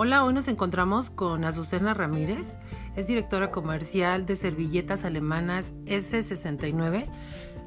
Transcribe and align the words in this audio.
Hola, 0.00 0.24
hoy 0.24 0.32
nos 0.32 0.46
encontramos 0.46 1.10
con 1.10 1.42
Azucena 1.44 1.92
Ramírez, 1.92 2.56
es 2.94 3.08
directora 3.08 3.50
comercial 3.50 4.26
de 4.26 4.36
servilletas 4.36 5.04
alemanas 5.04 5.74
S69. 5.86 7.10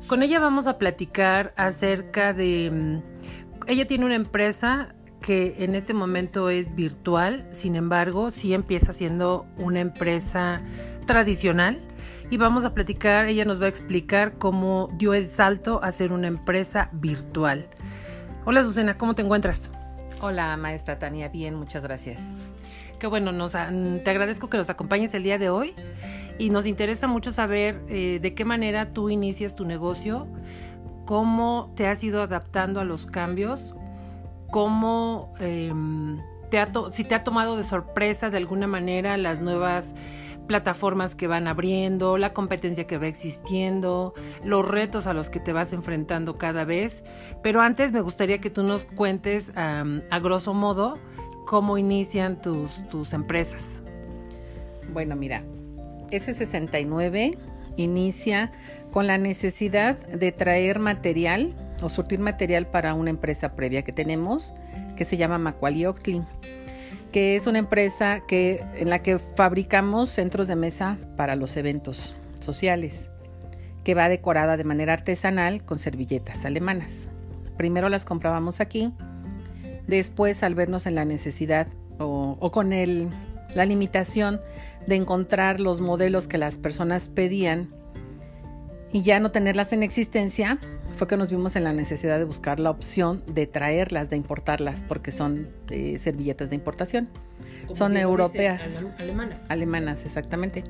Con 0.07 0.23
ella 0.23 0.39
vamos 0.39 0.65
a 0.65 0.77
platicar 0.77 1.53
acerca 1.57 2.31
de... 2.31 2.71
Mm, 2.71 3.67
ella 3.67 3.85
tiene 3.85 4.05
una 4.05 4.15
empresa 4.15 4.95
que 5.21 5.65
en 5.65 5.75
este 5.75 5.93
momento 5.93 6.49
es 6.49 6.73
virtual, 6.73 7.49
sin 7.51 7.75
embargo, 7.75 8.31
sí 8.31 8.53
empieza 8.53 8.93
siendo 8.93 9.45
una 9.57 9.81
empresa 9.81 10.61
tradicional 11.05 11.85
y 12.29 12.37
vamos 12.37 12.63
a 12.63 12.73
platicar, 12.73 13.25
ella 13.25 13.43
nos 13.43 13.59
va 13.59 13.65
a 13.65 13.69
explicar 13.69 14.37
cómo 14.37 14.87
dio 14.97 15.13
el 15.13 15.27
salto 15.27 15.83
a 15.83 15.91
ser 15.91 16.13
una 16.13 16.27
empresa 16.27 16.91
virtual. 16.93 17.67
Hola 18.45 18.61
Azucena, 18.61 18.97
¿cómo 18.97 19.15
te 19.15 19.21
encuentras? 19.21 19.69
Hola, 20.23 20.55
maestra 20.55 20.99
Tania, 20.99 21.29
bien, 21.29 21.55
muchas 21.55 21.83
gracias. 21.83 22.37
Qué 22.99 23.07
bueno, 23.07 23.31
nos, 23.31 23.53
te 23.53 24.09
agradezco 24.11 24.51
que 24.51 24.57
nos 24.57 24.69
acompañes 24.69 25.15
el 25.15 25.23
día 25.23 25.39
de 25.39 25.49
hoy 25.49 25.73
y 26.37 26.51
nos 26.51 26.67
interesa 26.67 27.07
mucho 27.07 27.31
saber 27.31 27.81
eh, 27.89 28.19
de 28.21 28.35
qué 28.35 28.45
manera 28.45 28.91
tú 28.91 29.09
inicias 29.09 29.55
tu 29.55 29.65
negocio, 29.65 30.27
cómo 31.05 31.73
te 31.75 31.87
has 31.87 32.03
ido 32.03 32.21
adaptando 32.21 32.79
a 32.79 32.83
los 32.83 33.07
cambios, 33.07 33.73
cómo 34.51 35.33
em, 35.39 36.19
te 36.51 36.59
ha 36.59 36.67
si 36.91 37.03
te 37.03 37.15
ha 37.15 37.23
tomado 37.23 37.57
de 37.57 37.63
sorpresa 37.63 38.29
de 38.29 38.37
alguna 38.37 38.67
manera 38.67 39.17
las 39.17 39.41
nuevas 39.41 39.95
plataformas 40.51 41.15
que 41.15 41.27
van 41.27 41.47
abriendo, 41.47 42.17
la 42.17 42.33
competencia 42.33 42.85
que 42.85 42.97
va 42.97 43.07
existiendo, 43.07 44.13
los 44.43 44.67
retos 44.67 45.07
a 45.07 45.13
los 45.13 45.29
que 45.29 45.39
te 45.39 45.53
vas 45.53 45.71
enfrentando 45.71 46.37
cada 46.37 46.65
vez. 46.65 47.05
Pero 47.41 47.61
antes 47.61 47.93
me 47.93 48.01
gustaría 48.01 48.39
que 48.39 48.49
tú 48.49 48.61
nos 48.61 48.83
cuentes 48.83 49.53
a 49.55 50.19
grosso 50.19 50.53
modo 50.53 50.99
cómo 51.45 51.77
inician 51.77 52.41
tus, 52.41 52.85
tus 52.89 53.13
empresas. 53.13 53.79
Bueno, 54.91 55.15
mira, 55.15 55.41
S69 56.09 57.37
inicia 57.77 58.51
con 58.91 59.07
la 59.07 59.17
necesidad 59.17 59.95
de 59.95 60.33
traer 60.33 60.79
material 60.79 61.55
o 61.81 61.87
surtir 61.87 62.19
material 62.19 62.67
para 62.67 62.93
una 62.93 63.09
empresa 63.09 63.55
previa 63.55 63.83
que 63.83 63.93
tenemos 63.93 64.51
que 64.97 65.05
se 65.05 65.15
llama 65.15 65.37
Macuali 65.37 65.85
Octli 65.85 66.21
que 67.11 67.35
es 67.35 67.47
una 67.47 67.59
empresa 67.59 68.21
que, 68.25 68.63
en 68.75 68.89
la 68.89 68.99
que 68.99 69.19
fabricamos 69.19 70.09
centros 70.09 70.47
de 70.47 70.55
mesa 70.55 70.97
para 71.17 71.35
los 71.35 71.57
eventos 71.57 72.15
sociales, 72.39 73.09
que 73.83 73.95
va 73.95 74.09
decorada 74.09 74.57
de 74.57 74.63
manera 74.63 74.93
artesanal 74.93 75.63
con 75.65 75.79
servilletas 75.79 76.45
alemanas. 76.45 77.07
Primero 77.57 77.89
las 77.89 78.05
comprábamos 78.05 78.61
aquí, 78.61 78.93
después 79.87 80.41
al 80.43 80.55
vernos 80.55 80.85
en 80.85 80.95
la 80.95 81.05
necesidad 81.05 81.67
o, 81.99 82.51
con 82.51 82.73
el, 82.73 83.09
la 83.53 83.65
limitación 83.65 84.39
de 84.87 84.95
encontrar 84.95 85.59
los 85.59 85.81
modelos 85.81 86.27
que 86.27 86.37
las 86.37 86.57
personas 86.57 87.09
pedían 87.09 87.69
y 88.91 89.03
ya 89.03 89.19
no 89.19 89.31
tenerlas 89.31 89.73
en 89.73 89.83
existencia, 89.83 90.59
fue 90.95 91.07
que 91.07 91.17
nos 91.17 91.29
vimos 91.29 91.55
en 91.55 91.63
la 91.63 91.73
necesidad 91.73 92.19
de 92.19 92.25
buscar 92.25 92.59
la 92.59 92.69
opción 92.69 93.23
de 93.25 93.47
traerlas, 93.47 94.09
de 94.09 94.17
importarlas, 94.17 94.83
porque 94.83 95.11
son 95.11 95.49
servilletas 95.97 96.49
de 96.49 96.55
importación. 96.55 97.09
son 97.73 97.95
europeas. 97.97 98.85
Alemanas. 98.99 99.41
Alemanas, 99.47 100.05
exactamente. 100.05 100.63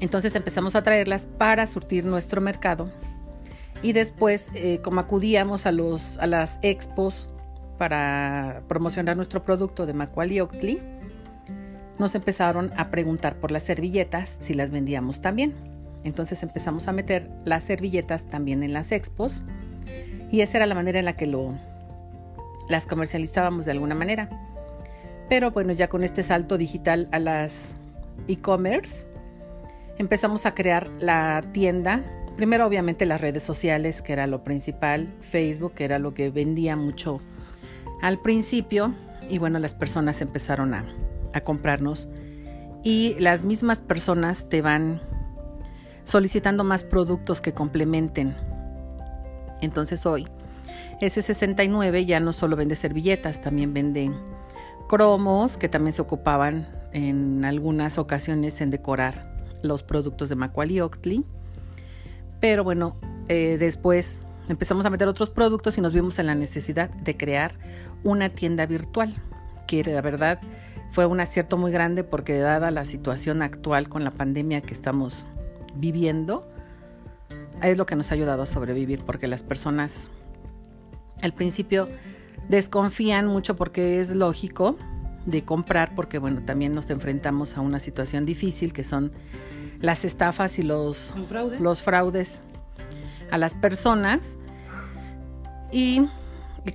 Entonces 0.00 0.34
empezamos 0.34 0.74
a 0.76 0.82
traerlas 0.82 1.26
para 1.38 1.66
surtir 1.66 2.04
nuestro 2.04 2.40
mercado. 2.40 2.90
Y 3.82 3.92
después, 3.92 4.48
eh, 4.54 4.80
como 4.82 5.00
acudíamos 5.00 5.66
a, 5.66 5.72
los, 5.72 6.18
a 6.18 6.26
las 6.26 6.58
expos 6.62 7.28
para 7.78 8.62
promocionar 8.68 9.16
nuestro 9.16 9.44
producto 9.44 9.84
de 9.84 9.92
Macuali 9.92 10.40
Oakley, 10.40 10.80
nos 11.98 12.14
empezaron 12.14 12.72
a 12.76 12.90
preguntar 12.90 13.38
por 13.38 13.50
las 13.50 13.62
servilletas 13.62 14.30
si 14.30 14.54
las 14.54 14.70
vendíamos 14.70 15.20
también. 15.20 15.75
Entonces 16.06 16.44
empezamos 16.44 16.86
a 16.86 16.92
meter 16.92 17.28
las 17.44 17.64
servilletas 17.64 18.26
también 18.26 18.62
en 18.62 18.72
las 18.72 18.92
expos 18.92 19.42
y 20.30 20.40
esa 20.40 20.58
era 20.58 20.66
la 20.66 20.76
manera 20.76 21.00
en 21.00 21.04
la 21.04 21.16
que 21.16 21.26
lo, 21.26 21.52
las 22.68 22.86
comercializábamos 22.86 23.64
de 23.64 23.72
alguna 23.72 23.96
manera. 23.96 24.30
Pero 25.28 25.50
bueno, 25.50 25.72
ya 25.72 25.88
con 25.88 26.04
este 26.04 26.22
salto 26.22 26.58
digital 26.58 27.08
a 27.10 27.18
las 27.18 27.74
e-commerce, 28.28 29.08
empezamos 29.98 30.46
a 30.46 30.54
crear 30.54 30.88
la 31.00 31.42
tienda. 31.52 32.04
Primero 32.36 32.66
obviamente 32.66 33.04
las 33.04 33.20
redes 33.20 33.42
sociales, 33.42 34.00
que 34.00 34.12
era 34.12 34.28
lo 34.28 34.44
principal, 34.44 35.12
Facebook, 35.22 35.74
que 35.74 35.84
era 35.84 35.98
lo 35.98 36.14
que 36.14 36.30
vendía 36.30 36.76
mucho 36.76 37.18
al 38.00 38.20
principio, 38.20 38.94
y 39.28 39.38
bueno, 39.38 39.58
las 39.58 39.74
personas 39.74 40.20
empezaron 40.20 40.72
a, 40.72 40.84
a 41.32 41.40
comprarnos. 41.40 42.08
Y 42.84 43.16
las 43.18 43.42
mismas 43.42 43.82
personas 43.82 44.48
te 44.48 44.62
van 44.62 45.00
solicitando 46.06 46.62
más 46.62 46.84
productos 46.84 47.40
que 47.40 47.52
complementen. 47.52 48.36
Entonces 49.60 50.06
hoy, 50.06 50.26
ese 51.00 51.20
69 51.20 52.06
ya 52.06 52.20
no 52.20 52.32
solo 52.32 52.56
vende 52.56 52.76
servilletas, 52.76 53.40
también 53.40 53.74
vende 53.74 54.12
cromos 54.88 55.56
que 55.56 55.68
también 55.68 55.92
se 55.92 56.02
ocupaban 56.02 56.68
en 56.92 57.44
algunas 57.44 57.98
ocasiones 57.98 58.60
en 58.60 58.70
decorar 58.70 59.34
los 59.62 59.82
productos 59.82 60.28
de 60.28 60.36
Oakley. 60.80 61.24
Pero 62.40 62.62
bueno, 62.62 62.96
eh, 63.28 63.56
después 63.58 64.20
empezamos 64.48 64.86
a 64.86 64.90
meter 64.90 65.08
otros 65.08 65.28
productos 65.28 65.76
y 65.76 65.80
nos 65.80 65.92
vimos 65.92 66.20
en 66.20 66.26
la 66.26 66.36
necesidad 66.36 66.88
de 66.88 67.16
crear 67.16 67.58
una 68.04 68.28
tienda 68.28 68.64
virtual, 68.64 69.12
que 69.66 69.82
la 69.82 70.02
verdad 70.02 70.38
fue 70.92 71.04
un 71.06 71.18
acierto 71.18 71.56
muy 71.56 71.72
grande 71.72 72.04
porque 72.04 72.38
dada 72.38 72.70
la 72.70 72.84
situación 72.84 73.42
actual 73.42 73.88
con 73.88 74.04
la 74.04 74.12
pandemia 74.12 74.60
que 74.60 74.72
estamos 74.72 75.26
viviendo, 75.76 76.46
es 77.62 77.76
lo 77.76 77.86
que 77.86 77.96
nos 77.96 78.10
ha 78.10 78.14
ayudado 78.14 78.42
a 78.42 78.46
sobrevivir, 78.46 79.02
porque 79.04 79.28
las 79.28 79.42
personas 79.42 80.10
al 81.22 81.32
principio 81.32 81.88
desconfían 82.48 83.26
mucho 83.26 83.56
porque 83.56 84.00
es 84.00 84.10
lógico 84.10 84.76
de 85.24 85.44
comprar, 85.44 85.94
porque 85.94 86.18
bueno, 86.18 86.42
también 86.44 86.74
nos 86.74 86.90
enfrentamos 86.90 87.56
a 87.56 87.60
una 87.60 87.78
situación 87.78 88.26
difícil 88.26 88.72
que 88.72 88.84
son 88.84 89.12
las 89.80 90.04
estafas 90.04 90.58
y 90.58 90.62
los, 90.62 91.14
fraudes? 91.28 91.60
los 91.60 91.82
fraudes 91.82 92.40
a 93.30 93.38
las 93.38 93.54
personas. 93.54 94.38
Y, 95.72 96.06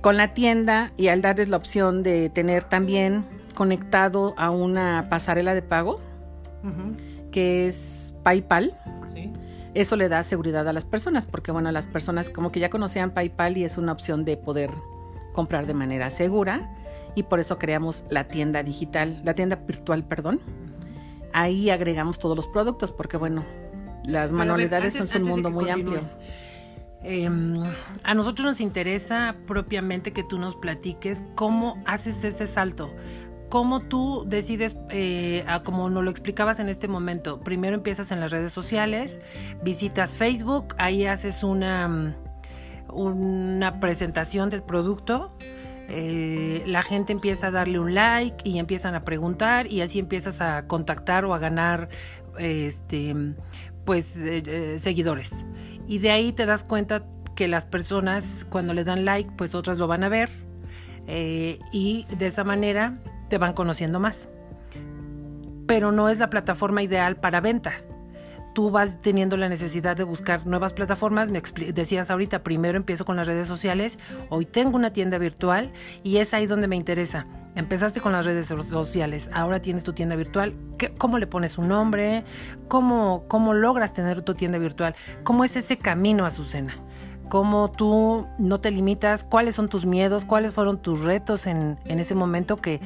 con 0.00 0.16
la 0.16 0.32
tienda 0.32 0.90
y 0.96 1.08
al 1.08 1.20
darles 1.20 1.50
la 1.50 1.58
opción 1.58 2.02
de 2.02 2.30
tener 2.30 2.64
también 2.64 3.26
conectado 3.54 4.32
a 4.38 4.50
una 4.50 5.08
pasarela 5.10 5.54
de 5.54 5.60
pago, 5.60 6.00
que 7.30 7.66
es 7.66 8.01
PayPal. 8.22 8.74
Eso 9.74 9.96
le 9.96 10.10
da 10.10 10.22
seguridad 10.22 10.68
a 10.68 10.72
las 10.74 10.84
personas, 10.84 11.24
porque 11.24 11.50
bueno, 11.50 11.72
las 11.72 11.86
personas 11.86 12.28
como 12.28 12.52
que 12.52 12.60
ya 12.60 12.68
conocían 12.68 13.12
PayPal 13.12 13.56
y 13.56 13.64
es 13.64 13.78
una 13.78 13.92
opción 13.92 14.24
de 14.26 14.36
poder 14.36 14.70
comprar 15.32 15.66
de 15.66 15.72
manera 15.72 16.10
segura 16.10 16.70
y 17.14 17.22
por 17.24 17.40
eso 17.40 17.58
creamos 17.58 18.04
la 18.10 18.28
tienda 18.28 18.62
digital, 18.62 19.20
la 19.24 19.34
tienda 19.34 19.56
virtual, 19.56 20.04
perdón. 20.04 20.40
Ahí 21.32 21.70
agregamos 21.70 22.18
todos 22.18 22.36
los 22.36 22.46
productos 22.46 22.92
porque 22.92 23.16
bueno, 23.16 23.44
las 24.04 24.32
manualidades 24.32 24.94
son 24.94 25.22
un 25.22 25.28
mundo 25.28 25.50
muy 25.50 25.70
amplio. 25.70 26.00
Em, 27.04 27.60
a 28.04 28.14
nosotros 28.14 28.46
nos 28.46 28.60
interesa 28.60 29.34
propiamente 29.46 30.12
que 30.12 30.22
tú 30.22 30.38
nos 30.38 30.54
platiques 30.54 31.24
cómo 31.34 31.82
haces 31.84 32.22
ese 32.22 32.46
salto, 32.46 32.92
cómo 33.52 33.80
tú 33.80 34.24
decides, 34.26 34.78
eh, 34.88 35.44
como 35.62 35.90
nos 35.90 36.02
lo 36.02 36.10
explicabas 36.10 36.58
en 36.58 36.70
este 36.70 36.88
momento, 36.88 37.40
primero 37.40 37.76
empiezas 37.76 38.10
en 38.10 38.18
las 38.18 38.30
redes 38.30 38.50
sociales, 38.50 39.20
visitas 39.62 40.16
Facebook, 40.16 40.74
ahí 40.78 41.04
haces 41.04 41.44
una, 41.44 42.16
una 42.88 43.78
presentación 43.78 44.48
del 44.48 44.62
producto. 44.62 45.36
Eh, 45.90 46.62
la 46.64 46.82
gente 46.82 47.12
empieza 47.12 47.48
a 47.48 47.50
darle 47.50 47.78
un 47.78 47.92
like 47.92 48.36
y 48.48 48.58
empiezan 48.58 48.94
a 48.94 49.04
preguntar 49.04 49.70
y 49.70 49.82
así 49.82 49.98
empiezas 49.98 50.40
a 50.40 50.66
contactar 50.66 51.26
o 51.26 51.34
a 51.34 51.38
ganar 51.38 51.90
este 52.38 53.14
pues 53.84 54.16
eh, 54.16 54.78
seguidores 54.78 55.30
y 55.86 55.98
de 55.98 56.10
ahí 56.10 56.32
te 56.32 56.46
das 56.46 56.64
cuenta 56.64 57.04
que 57.36 57.48
las 57.48 57.66
personas 57.66 58.46
cuando 58.48 58.72
le 58.72 58.84
dan 58.84 59.04
like 59.04 59.30
pues 59.36 59.54
otras 59.54 59.78
lo 59.78 59.88
van 59.88 60.04
a 60.04 60.08
ver 60.08 60.30
y 61.06 62.06
de 62.16 62.26
esa 62.26 62.44
manera 62.44 62.96
te 63.32 63.38
van 63.38 63.54
conociendo 63.54 63.98
más. 63.98 64.28
Pero 65.66 65.90
no 65.90 66.10
es 66.10 66.18
la 66.18 66.28
plataforma 66.28 66.82
ideal 66.82 67.16
para 67.16 67.40
venta. 67.40 67.72
Tú 68.52 68.70
vas 68.70 69.00
teniendo 69.00 69.38
la 69.38 69.48
necesidad 69.48 69.96
de 69.96 70.04
buscar 70.04 70.46
nuevas 70.46 70.74
plataformas. 70.74 71.30
Me 71.30 71.40
decías 71.72 72.10
ahorita, 72.10 72.42
primero 72.42 72.76
empiezo 72.76 73.06
con 73.06 73.16
las 73.16 73.26
redes 73.26 73.48
sociales. 73.48 73.98
Hoy 74.28 74.44
tengo 74.44 74.76
una 74.76 74.92
tienda 74.92 75.16
virtual 75.16 75.72
y 76.02 76.18
es 76.18 76.34
ahí 76.34 76.46
donde 76.46 76.68
me 76.68 76.76
interesa. 76.76 77.26
Empezaste 77.54 78.02
con 78.02 78.12
las 78.12 78.26
redes 78.26 78.48
sociales, 78.48 79.30
ahora 79.32 79.62
tienes 79.62 79.82
tu 79.82 79.94
tienda 79.94 80.14
virtual. 80.14 80.54
¿Cómo 80.98 81.18
le 81.18 81.26
pones 81.26 81.56
un 81.56 81.68
nombre? 81.68 82.24
¿Cómo, 82.68 83.24
¿Cómo 83.28 83.54
logras 83.54 83.94
tener 83.94 84.20
tu 84.20 84.34
tienda 84.34 84.58
virtual? 84.58 84.94
¿Cómo 85.22 85.42
es 85.42 85.56
ese 85.56 85.78
camino, 85.78 86.26
Azucena? 86.26 86.74
Cómo 87.32 87.70
tú 87.70 88.26
no 88.36 88.60
te 88.60 88.70
limitas, 88.70 89.24
cuáles 89.24 89.54
son 89.54 89.70
tus 89.70 89.86
miedos, 89.86 90.26
cuáles 90.26 90.52
fueron 90.52 90.76
tus 90.76 91.00
retos 91.00 91.46
en, 91.46 91.78
ese 91.86 92.14
momento 92.14 92.58
que, 92.58 92.78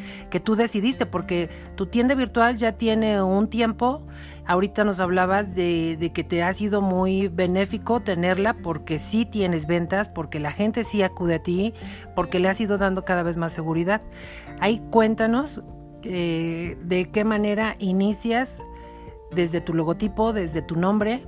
tú 0.45 0.55
decidiste, 0.55 1.05
porque 1.05 1.51
tu 1.75 1.87
tienda 1.87 2.15
virtual 2.15 2.57
ya 2.57 2.71
tiene 2.79 3.21
un 3.21 3.49
tiempo. 3.49 4.05
Ahorita 4.47 4.85
nos 4.85 5.01
hablabas 5.01 5.57
de, 5.57 5.97
de, 5.99 6.13
que 6.13 6.23
te 6.23 6.45
ha 6.45 6.53
sido 6.53 6.81
muy 6.81 7.27
benéfico 7.27 7.99
tenerla 7.99 8.55
porque 8.55 9.01
sí 9.01 9.27
tienes 9.27 9.67
ventas, 9.67 10.09
porque 10.09 10.39
la 10.39 10.53
gente 10.53 10.85
sí 10.85 11.03
acude 11.03 11.35
a 11.35 11.43
ti, 11.43 11.75
porque 12.15 12.39
le 12.39 12.49
has 12.49 12.61
ido 12.61 12.79
dando 12.79 13.05
cada 13.05 13.25
vez 13.25 13.37
más 13.37 13.53
seguridad. 13.53 14.01
Ahí 14.61 14.81
cuéntanos 14.93 15.61
eh, 16.05 16.79
de 16.85 17.11
qué 17.11 17.25
manera 17.25 17.75
inicias 17.81 18.63
desde 19.33 19.61
tu 19.61 19.75
logotipo, 19.75 20.33
desde 20.33 20.63
tu 20.63 20.77
nombre, 20.77 21.25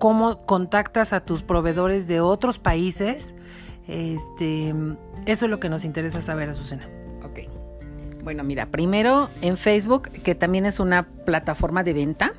cómo 0.00 0.44
contactas 0.46 1.12
a 1.12 1.20
tus 1.20 1.42
proveedores 1.42 2.08
de 2.08 2.20
otros 2.20 2.58
países. 2.58 3.34
Este, 3.86 4.74
eso 5.26 5.44
es 5.44 5.50
lo 5.50 5.60
que 5.60 5.68
nos 5.68 5.84
interesa 5.84 6.22
saber, 6.22 6.48
Azucena. 6.48 6.88
Ok. 7.22 7.40
Bueno, 8.24 8.42
mira, 8.42 8.66
primero 8.66 9.28
en 9.42 9.56
Facebook, 9.56 10.10
que 10.24 10.34
también 10.34 10.66
es 10.66 10.80
una 10.80 11.04
plataforma 11.04 11.84
de 11.84 11.92
venta. 11.92 12.32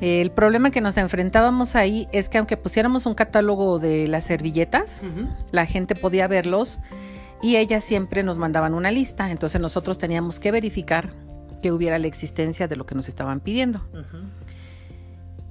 El 0.00 0.30
problema 0.30 0.70
que 0.70 0.80
nos 0.80 0.96
enfrentábamos 0.96 1.74
ahí 1.74 2.08
es 2.12 2.28
que 2.28 2.38
aunque 2.38 2.56
pusiéramos 2.56 3.04
un 3.06 3.14
catálogo 3.14 3.78
de 3.78 4.06
las 4.06 4.24
servilletas, 4.24 5.02
uh 5.02 5.06
-huh. 5.06 5.36
la 5.50 5.66
gente 5.66 5.94
podía 5.94 6.28
verlos 6.28 6.78
y 7.42 7.56
ellas 7.56 7.82
siempre 7.84 8.22
nos 8.22 8.38
mandaban 8.38 8.74
una 8.74 8.90
lista, 8.90 9.30
entonces 9.30 9.60
nosotros 9.60 9.98
teníamos 9.98 10.40
que 10.40 10.52
verificar 10.52 11.10
que 11.62 11.72
hubiera 11.72 11.98
la 11.98 12.06
existencia 12.06 12.68
de 12.68 12.76
lo 12.76 12.86
que 12.86 12.94
nos 12.94 13.08
estaban 13.08 13.40
pidiendo. 13.40 13.80
Uh 13.92 13.98
-huh. 13.98 14.43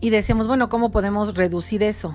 Y 0.04 0.10
decíamos, 0.10 0.48
bueno, 0.50 0.68
¿cómo 0.68 0.92
podemos 0.92 1.34
reducir 1.34 1.82
eso? 1.82 2.14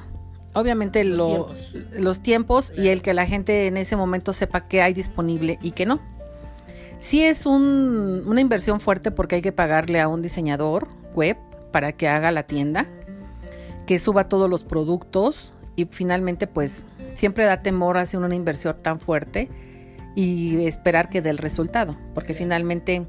Obviamente 0.52 1.04
los 1.04 1.16
lo, 1.16 1.46
tiempos, 1.46 1.74
los 1.98 2.20
tiempos 2.20 2.72
y 2.76 2.88
el 2.88 3.00
que 3.00 3.14
la 3.14 3.24
gente 3.24 3.66
en 3.66 3.78
ese 3.78 3.96
momento 3.96 4.34
sepa 4.34 4.68
qué 4.68 4.82
hay 4.82 4.92
disponible 4.92 5.58
y 5.62 5.70
qué 5.70 5.86
no. 5.86 5.98
Sí 6.98 7.22
es 7.24 7.46
un, 7.46 8.24
una 8.26 8.42
inversión 8.42 8.78
fuerte 8.78 9.10
porque 9.10 9.36
hay 9.36 9.40
que 9.40 9.52
pagarle 9.52 10.02
a 10.02 10.08
un 10.08 10.20
diseñador 10.20 10.86
web 11.14 11.38
para 11.72 11.92
que 11.92 12.08
haga 12.08 12.30
la 12.30 12.42
tienda, 12.42 12.84
que 13.86 13.98
suba 13.98 14.28
todos 14.28 14.50
los 14.50 14.64
productos 14.64 15.52
y 15.74 15.86
finalmente 15.86 16.46
pues 16.46 16.84
siempre 17.14 17.46
da 17.46 17.62
temor 17.62 17.96
hacer 17.96 18.20
una 18.20 18.34
inversión 18.34 18.76
tan 18.82 19.00
fuerte 19.00 19.48
y 20.14 20.66
esperar 20.66 21.08
que 21.08 21.22
dé 21.22 21.30
el 21.30 21.38
resultado, 21.38 21.96
porque 22.12 22.34
finalmente 22.34 23.06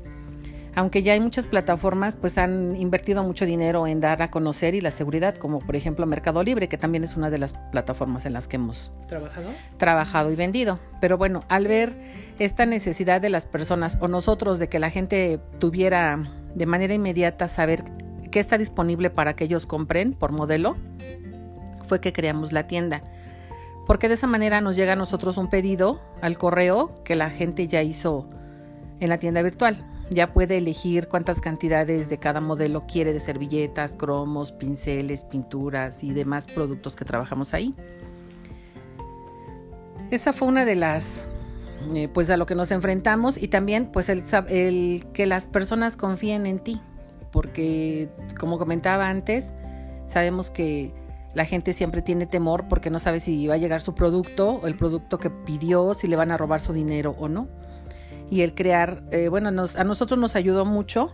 aunque 0.80 1.04
ya 1.04 1.12
hay 1.12 1.20
muchas 1.20 1.46
plataformas, 1.46 2.16
pues 2.16 2.38
han 2.38 2.78
invertido 2.78 3.22
mucho 3.22 3.46
dinero 3.46 3.86
en 3.86 4.00
dar 4.00 4.22
a 4.22 4.32
conocer 4.32 4.76
y 4.76 4.82
la 4.82 4.92
seguridad, 4.92 5.36
como 5.36 5.60
por 5.60 5.76
ejemplo 5.76 6.06
Mercado 6.06 6.42
Libre, 6.42 6.70
que 6.70 6.78
también 6.78 7.04
es 7.04 7.18
una 7.18 7.30
de 7.30 7.38
las 7.38 7.52
plataformas 7.52 8.26
en 8.26 8.32
las 8.32 8.48
que 8.48 8.56
hemos 8.56 8.94
trabajado, 9.10 9.50
trabajado 9.76 10.32
y 10.32 10.38
vendido. 10.38 10.80
Pero 11.02 11.18
bueno, 11.18 11.44
al 11.50 11.68
ver 11.68 12.00
esta 12.40 12.66
necesidad 12.66 13.20
de 13.20 13.30
las 13.30 13.46
personas 13.46 13.98
o 14.00 14.08
nosotros 14.08 14.58
de 14.58 14.70
que 14.70 14.80
la 14.80 14.90
gente 14.90 15.42
tuviera 15.60 16.18
de 16.56 16.66
manera 16.66 16.94
inmediata 16.94 17.50
saber 17.50 17.84
qué 18.32 18.40
está 18.40 18.58
disponible 18.58 19.10
para 19.10 19.36
que 19.36 19.44
ellos 19.44 19.66
compren 19.66 20.14
por 20.14 20.32
modelo, 20.32 20.78
fue 21.90 22.00
que 22.00 22.14
creamos 22.14 22.54
la 22.54 22.68
tienda. 22.68 23.04
Porque 23.86 24.08
de 24.08 24.14
esa 24.14 24.28
manera 24.28 24.62
nos 24.62 24.78
llega 24.78 24.94
a 24.94 24.96
nosotros 24.96 25.36
un 25.36 25.50
pedido 25.50 26.00
al 26.22 26.38
correo 26.38 27.04
que 27.04 27.18
la 27.18 27.32
gente 27.32 27.68
ya 27.68 27.84
hizo 27.84 28.30
en 29.02 29.10
la 29.10 29.18
tienda 29.18 29.42
virtual 29.42 29.89
ya 30.10 30.34
puede 30.34 30.58
elegir 30.58 31.08
cuántas 31.08 31.40
cantidades 31.42 32.10
de 32.10 32.18
cada 32.18 32.42
modelo 32.42 32.86
quiere 32.88 33.14
de 33.14 33.20
servilletas, 33.20 33.96
cromos, 33.96 34.52
pinceles, 34.52 35.24
pinturas 35.24 36.04
y 36.04 36.14
demás 36.14 36.48
productos 36.48 36.96
que 36.96 37.06
trabajamos 37.06 37.54
ahí. 37.54 37.76
Esa 40.10 40.34
fue 40.34 40.48
una 40.48 40.66
de 40.66 40.76
las, 40.76 41.28
eh, 41.94 42.08
pues 42.12 42.30
a 42.32 42.38
lo 42.38 42.48
que 42.48 42.56
nos 42.56 42.72
enfrentamos 42.72 43.38
y 43.38 43.50
también 43.50 43.92
pues 43.92 44.10
el, 44.10 44.24
el 44.50 45.06
que 45.14 45.28
las 45.28 45.46
personas 45.46 45.96
confíen 45.96 46.48
en 46.48 46.60
ti, 46.60 46.82
porque 47.32 48.10
como 48.40 48.58
comentaba 48.58 49.10
antes, 49.10 49.54
sabemos 50.08 50.50
que 50.50 50.92
la 51.36 51.46
gente 51.46 51.74
siempre 51.74 52.02
tiene 52.02 52.26
temor 52.26 52.68
porque 52.68 52.90
no 52.90 52.98
sabe 52.98 53.20
si 53.20 53.46
va 53.46 53.54
a 53.54 53.58
llegar 53.58 53.84
su 53.84 53.94
producto 53.94 54.56
o 54.56 54.66
el 54.66 54.74
producto 54.74 55.20
que 55.20 55.30
pidió, 55.30 55.94
si 55.94 56.08
le 56.08 56.16
van 56.16 56.32
a 56.32 56.38
robar 56.38 56.60
su 56.60 56.74
dinero 56.74 57.16
o 57.20 57.28
no 57.28 57.48
y 58.30 58.42
el 58.42 58.54
crear, 58.54 59.04
eh, 59.12 59.30
bueno, 59.30 59.52
nos, 59.52 59.76
a 59.76 59.84
nosotros 59.84 60.20
nos 60.20 60.36
ayudó 60.36 60.66
mucho 60.66 61.14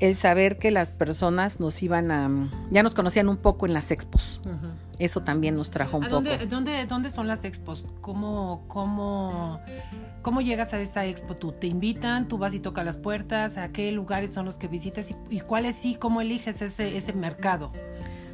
el 0.00 0.14
saber 0.14 0.58
que 0.58 0.70
las 0.70 0.90
personas 0.92 1.58
nos 1.58 1.82
iban 1.82 2.10
a, 2.10 2.28
ya 2.70 2.82
nos 2.82 2.94
conocían 2.94 3.28
un 3.28 3.38
poco 3.38 3.66
en 3.66 3.72
las 3.72 3.90
expos. 3.90 4.40
Uh 4.44 4.48
-huh. 4.48 4.70
Eso 4.98 5.22
también 5.22 5.56
nos 5.56 5.70
trajo 5.70 5.98
un 5.98 6.04
¿A 6.04 6.08
poco. 6.08 6.22
Dónde, 6.22 6.46
¿dónde, 6.46 6.86
¿Dónde 6.86 7.10
son 7.10 7.26
las 7.28 7.44
expos? 7.44 7.84
¿Cómo, 8.00 8.64
cómo, 8.66 9.60
¿Cómo 10.22 10.40
llegas 10.40 10.74
a 10.74 10.80
esta 10.80 11.04
expo 11.06 11.36
tú? 11.36 11.52
¿Te 11.52 11.66
invitan? 11.66 12.28
¿Tú 12.28 12.38
vas 12.38 12.54
y 12.54 12.60
tocas 12.60 12.84
las 12.84 12.96
puertas? 12.96 13.58
¿A 13.58 13.68
qué 13.68 13.92
lugares 13.92 14.32
son 14.32 14.46
los 14.46 14.56
que 14.56 14.68
visitas? 14.68 15.10
¿Y, 15.10 15.16
y 15.30 15.40
cuáles 15.40 15.76
sí? 15.76 15.94
¿Cómo 15.94 16.20
eliges 16.20 16.62
ese, 16.62 16.96
ese 16.96 17.12
mercado? 17.12 17.72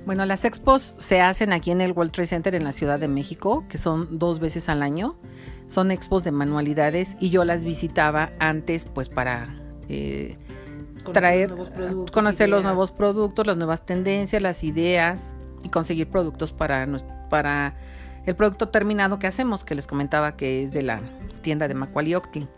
Bueno, 0.04 0.26
las 0.26 0.44
expos 0.44 0.94
se 0.98 1.20
hacen 1.20 1.52
aquí 1.52 1.70
en 1.70 1.80
el 1.80 1.92
World 1.92 2.10
Trade 2.10 2.26
Center 2.26 2.54
en 2.54 2.64
la 2.64 2.72
Ciudad 2.72 2.98
de 2.98 3.06
México, 3.06 3.64
que 3.68 3.78
son 3.78 4.18
dos 4.18 4.40
veces 4.40 4.68
al 4.68 4.82
año. 4.82 5.16
Son 5.68 5.90
expos 5.90 6.24
de 6.24 6.32
manualidades 6.32 7.16
y 7.20 7.30
yo 7.30 7.44
las 7.44 7.64
visitaba 7.64 8.32
antes 8.40 8.84
pues 8.84 9.08
para 9.08 9.54
eh, 9.88 10.36
conocer 11.04 11.12
traer, 11.12 11.50
los 11.50 11.70
productos, 11.70 12.10
conocer 12.10 12.48
ideas. 12.48 12.50
los 12.50 12.64
nuevos 12.64 12.90
productos, 12.90 13.46
las 13.46 13.56
nuevas 13.56 13.86
tendencias, 13.86 14.42
las 14.42 14.64
ideas 14.64 15.34
y 15.62 15.68
conseguir 15.68 16.08
productos 16.08 16.52
para, 16.52 16.86
para 17.30 17.76
el 18.26 18.34
producto 18.34 18.68
terminado 18.68 19.20
que 19.20 19.28
hacemos, 19.28 19.64
que 19.64 19.76
les 19.76 19.86
comentaba 19.86 20.36
que 20.36 20.64
es 20.64 20.72
de 20.72 20.82
la 20.82 21.00
tienda 21.42 21.68
de 21.68 21.74
Macaulay 21.74 22.16
Ockley. 22.16 22.48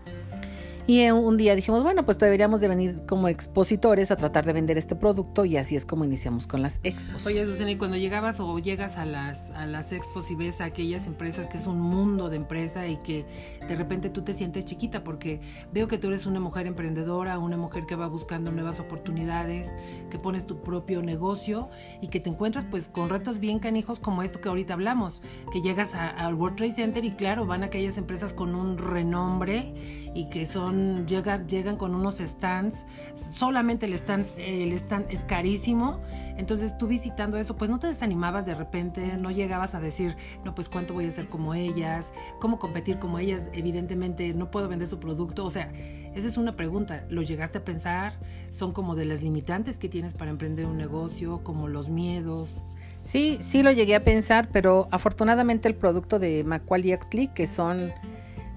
Y 0.87 1.09
un 1.11 1.39
día 1.39 1.55
dijimos, 1.55 1.83
bueno, 1.83 2.05
pues 2.05 2.19
deberíamos 2.19 2.61
de 2.61 2.69
venir 2.69 3.03
como 3.07 3.29
expositores 3.29 4.11
a 4.11 4.17
tratar 4.17 4.45
de 4.45 4.53
vender 4.53 4.77
este 4.77 4.95
producto 4.95 5.47
y 5.47 5.57
así 5.57 5.77
es 5.77 5.87
como 5.87 6.05
iniciamos 6.05 6.47
con 6.47 6.61
las 6.61 6.79
expos. 6.83 7.25
Oye, 7.25 7.43
Susana, 7.47 7.71
y 7.71 7.77
cuando 7.77 7.97
llegabas 7.97 8.39
o 8.39 8.59
llegas 8.59 8.99
a 8.99 9.07
las, 9.07 9.51
a 9.53 9.65
las 9.65 9.93
expos 9.93 10.31
y 10.31 10.35
ves 10.35 10.61
a 10.61 10.67
aquellas 10.67 11.07
empresas 11.07 11.47
que 11.47 11.57
es 11.57 11.67
un 11.67 11.81
mundo 11.81 12.29
de 12.29 12.37
empresa 12.37 12.87
y 12.87 12.99
que 12.99 13.25
de 13.67 13.75
repente 13.77 14.11
tú 14.11 14.23
te 14.23 14.35
sientes 14.35 14.67
chiquita 14.67 15.03
porque 15.05 15.41
veo 15.73 15.89
que 15.89 15.97
tú 15.97 16.09
eres 16.09 16.27
una 16.27 16.39
mujer 16.39 16.67
emprendedora, 16.67 17.39
una 17.39 17.57
mujer 17.57 17.87
que 17.87 17.97
va 17.97 18.07
buscando 18.07 18.53
nuevas 18.53 18.79
oportunidades, 18.79 19.75
que 20.11 20.19
pones 20.19 20.47
tu 20.47 20.61
propio 20.61 21.01
negocio 21.01 21.71
y 22.03 22.09
que 22.09 22.21
te 22.21 22.29
encuentras 22.29 22.67
pues 22.67 22.89
con 22.89 23.09
retos 23.09 23.39
bien 23.39 23.59
canijos 23.59 24.01
como 24.01 24.23
esto 24.23 24.43
que 24.43 24.51
ahorita 24.51 24.75
hablamos, 24.75 25.23
que 25.51 25.63
llegas 25.63 25.95
al 25.95 26.35
World 26.35 26.57
Trade 26.57 26.75
Center 26.75 27.05
y 27.07 27.13
claro, 27.13 27.47
van 27.47 27.63
aquellas 27.63 27.97
empresas 27.97 28.35
con 28.35 28.55
un 28.55 28.77
renombre 28.77 30.04
y 30.15 30.27
que 30.27 30.47
son 30.47 31.07
llegan, 31.07 31.49
llegan 31.49 31.77
con 31.77 31.95
unos 31.95 32.19
stands, 32.19 32.87
solamente 33.17 33.87
el 33.87 33.95
stand, 33.95 34.27
el 34.39 34.73
stand 34.73 35.07
es 35.11 35.21
carísimo, 35.21 36.01
entonces 36.37 36.79
tú 36.79 36.87
visitando 36.87 37.37
eso, 37.37 37.57
pues 37.57 37.69
no 37.69 37.81
te 37.81 37.89
desanimabas 37.89 38.47
de 38.47 38.55
repente, 38.55 39.17
no 39.19 39.31
llegabas 39.33 39.75
a 39.75 39.81
decir, 39.81 40.17
no, 40.45 40.55
pues 40.55 40.69
cuánto 40.69 40.95
voy 40.95 41.07
a 41.07 41.09
hacer 41.09 41.29
como 41.29 41.55
ellas, 41.55 42.13
cómo 42.41 42.59
competir 42.59 42.99
como 42.99 43.19
ellas, 43.19 43.49
evidentemente 43.53 44.33
no 44.35 44.51
puedo 44.51 44.69
vender 44.69 44.87
su 44.87 45.01
producto, 45.01 45.45
o 45.45 45.51
sea, 45.51 45.73
esa 46.15 46.29
es 46.29 46.37
una 46.37 46.55
pregunta, 46.55 47.05
¿lo 47.09 47.23
llegaste 47.23 47.59
a 47.59 47.65
pensar? 47.65 48.15
¿Son 48.51 48.73
como 48.73 48.95
de 48.95 49.05
las 49.05 49.21
limitantes 49.21 49.79
que 49.79 49.89
tienes 49.89 50.15
para 50.15 50.31
emprender 50.31 50.67
un 50.67 50.77
negocio, 50.77 51.43
como 51.43 51.67
los 51.67 51.89
miedos? 51.89 52.63
Sí, 53.03 53.39
sí 53.41 53.63
lo 53.63 53.73
llegué 53.73 53.97
a 53.97 54.05
pensar, 54.05 54.49
pero 54.53 54.89
afortunadamente 54.91 55.69
el 55.69 55.75
producto 55.75 56.19
de 56.19 56.45
Macaulay 56.45 56.95
Ockley, 56.95 57.29
que 57.29 57.47
son 57.47 57.93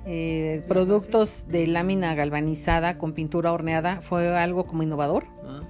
eh, 0.09 0.63
productos 0.69 1.47
de 1.49 1.67
lámina 1.67 2.15
galvanizada 2.15 2.97
con 2.97 3.11
pintura 3.11 3.51
horneada 3.51 3.99
fue 3.99 4.37
algo 4.37 4.65
como 4.65 4.81
innovador. 4.83 5.25
Ah. 5.43 5.63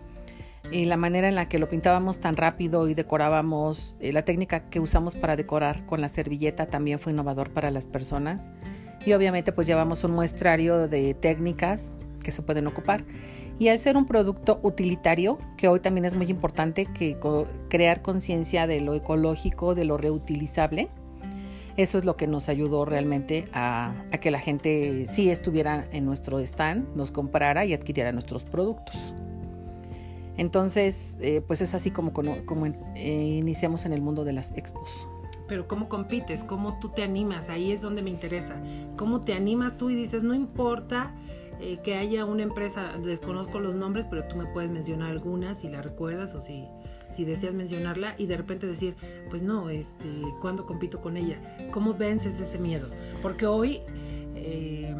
Y 0.71 0.85
la 0.85 0.95
manera 0.95 1.27
en 1.27 1.33
la 1.33 1.49
que 1.49 1.57
lo 1.57 1.67
pintábamos 1.67 2.19
tan 2.19 2.37
rápido 2.37 2.87
y 2.87 2.93
decorábamos, 2.93 3.95
eh, 3.99 4.13
la 4.13 4.25
técnica 4.25 4.69
que 4.69 4.79
usamos 4.79 5.15
para 5.15 5.35
decorar 5.35 5.87
con 5.87 6.01
la 6.01 6.07
servilleta 6.07 6.67
también 6.67 6.99
fue 6.99 7.13
innovador 7.13 7.49
para 7.49 7.71
las 7.71 7.87
personas. 7.87 8.51
Y 9.07 9.13
obviamente 9.13 9.51
pues 9.53 9.65
llevamos 9.65 10.03
un 10.03 10.11
muestrario 10.11 10.87
de 10.87 11.15
técnicas 11.15 11.95
que 12.21 12.31
se 12.31 12.43
pueden 12.43 12.67
ocupar. 12.67 13.05
Y 13.57 13.69
al 13.69 13.79
ser 13.79 13.97
un 13.97 14.05
producto 14.05 14.59
utilitario, 14.61 15.39
que 15.57 15.67
hoy 15.67 15.79
también 15.79 16.05
es 16.05 16.13
muy 16.13 16.27
importante 16.27 16.85
que 16.85 17.17
co 17.17 17.47
crear 17.69 18.03
conciencia 18.03 18.67
de 18.67 18.81
lo 18.81 18.93
ecológico, 18.93 19.73
de 19.73 19.85
lo 19.85 19.97
reutilizable, 19.97 20.89
eso 21.77 21.99
es 21.99 22.05
lo 22.05 22.17
que 22.17 22.27
nos 22.27 22.49
ayudó 22.49 22.85
realmente 22.85 23.47
a, 23.53 23.93
que 24.19 24.31
la 24.31 24.39
gente 24.39 25.05
sí 25.07 25.29
estuviera 25.29 25.87
en 25.91 26.05
nuestro 26.05 26.39
stand, 26.39 26.95
nos 26.95 27.11
comprara 27.11 27.65
y 27.65 27.73
adquiriera 27.73 28.11
nuestros 28.11 28.43
productos. 28.43 28.95
Entonces, 30.37 31.17
eh, 31.21 31.41
pues 31.45 31.61
es 31.61 31.73
así 31.73 31.91
como, 31.91 32.13
como, 32.13 32.45
como 32.45 32.65
eh, 32.65 33.37
iniciamos 33.39 33.85
en 33.85 33.93
el 33.93 34.01
mundo 34.01 34.23
de 34.25 34.33
las 34.33 34.51
expos. 34.57 35.07
Pero 35.47 35.67
¿cómo 35.67 35.87
compites? 35.87 36.43
¿Cómo 36.43 36.77
tú 36.79 36.89
te 36.89 37.03
animas? 37.03 37.49
Ahí 37.49 37.71
es 37.71 37.81
donde 37.81 38.01
me 38.01 38.09
interesa. 38.09 38.55
¿Cómo 38.97 39.21
te 39.21 39.33
animas 39.33 39.77
tú 39.77 39.89
y 39.89 39.95
dices, 39.95 40.23
no 40.23 40.33
importa 40.35 41.15
eh, 41.59 41.77
que 41.83 41.95
haya 41.95 42.25
una 42.25 42.43
empresa, 42.43 42.93
desconozco 43.03 43.59
los 43.59 43.75
nombres, 43.75 44.05
pero 44.09 44.27
tú 44.27 44.35
me 44.35 44.45
puedes 44.45 44.69
mencionar 44.69 45.11
algunas 45.11 45.59
si 45.59 45.69
la 45.69 45.81
recuerdas 45.81 46.35
o 46.35 46.41
si 46.41 46.67
si 47.11 47.25
deseas 47.25 47.53
mencionarla, 47.53 48.15
y 48.17 48.25
de 48.25 48.37
repente 48.37 48.67
decir, 48.67 48.95
pues 49.29 49.41
no, 49.41 49.69
este, 49.69 50.09
¿cuándo 50.41 50.65
compito 50.65 51.01
con 51.01 51.17
ella? 51.17 51.37
¿Cómo 51.71 51.93
vences 51.93 52.39
ese 52.39 52.59
miedo? 52.59 52.89
Porque 53.21 53.45
hoy 53.45 53.81
eh, 54.35 54.95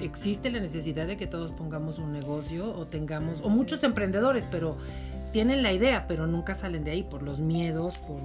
existe 0.00 0.50
la 0.50 0.60
necesidad 0.60 1.06
de 1.06 1.16
que 1.16 1.26
todos 1.26 1.52
pongamos 1.52 1.98
un 1.98 2.12
negocio 2.12 2.72
o 2.72 2.86
tengamos, 2.86 3.40
o 3.42 3.48
muchos 3.48 3.82
emprendedores, 3.84 4.48
pero 4.50 4.76
tienen 5.32 5.62
la 5.62 5.72
idea, 5.72 6.06
pero 6.06 6.26
nunca 6.26 6.54
salen 6.54 6.84
de 6.84 6.92
ahí 6.92 7.02
por 7.02 7.22
los 7.22 7.40
miedos, 7.40 7.98
por... 7.98 8.20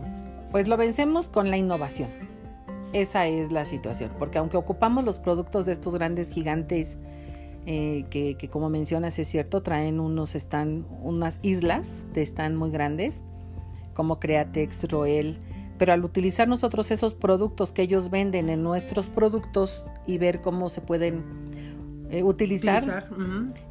Pues 0.51 0.67
lo 0.67 0.77
vencemos 0.77 1.27
con 1.27 1.50
la 1.50 1.57
innovación. 1.57 2.09
Esa 2.93 3.25
es 3.27 3.51
la 3.51 3.63
situación, 3.65 4.11
porque 4.19 4.38
aunque 4.38 4.57
ocupamos 4.57 5.05
los 5.05 5.17
productos 5.17 5.65
de 5.65 5.71
estos 5.71 5.95
grandes 5.95 6.29
gigantes, 6.29 6.97
eh, 7.65 8.06
que, 8.10 8.50
como 8.50 8.70
mencionas 8.70 9.20
es 9.20 9.27
cierto, 9.27 9.62
traen 9.62 10.00
unos 10.00 10.36
están, 10.36 10.86
unas 11.03 11.39
islas 11.44 12.08
de 12.13 12.22
están 12.22 12.56
muy 12.56 12.72
grandes, 12.72 13.24
como 13.94 14.20
Createx, 14.20 14.89
Roel, 14.89 15.38
pero 15.77 15.94
al 15.94 16.03
utilizar 16.03 16.48
nosotros 16.48 16.91
esos 16.91 17.13
productos 17.13 17.72
que 17.72 17.84
ellos 17.84 18.10
venden 18.10 18.50
en 18.50 18.63
nuestros 18.63 19.08
productos 19.08 19.86
y 20.08 20.18
ver 20.18 20.41
cómo 20.41 20.70
se 20.70 20.82
pueden 20.82 21.24
eh, 22.10 22.24
utilizar, 22.24 23.08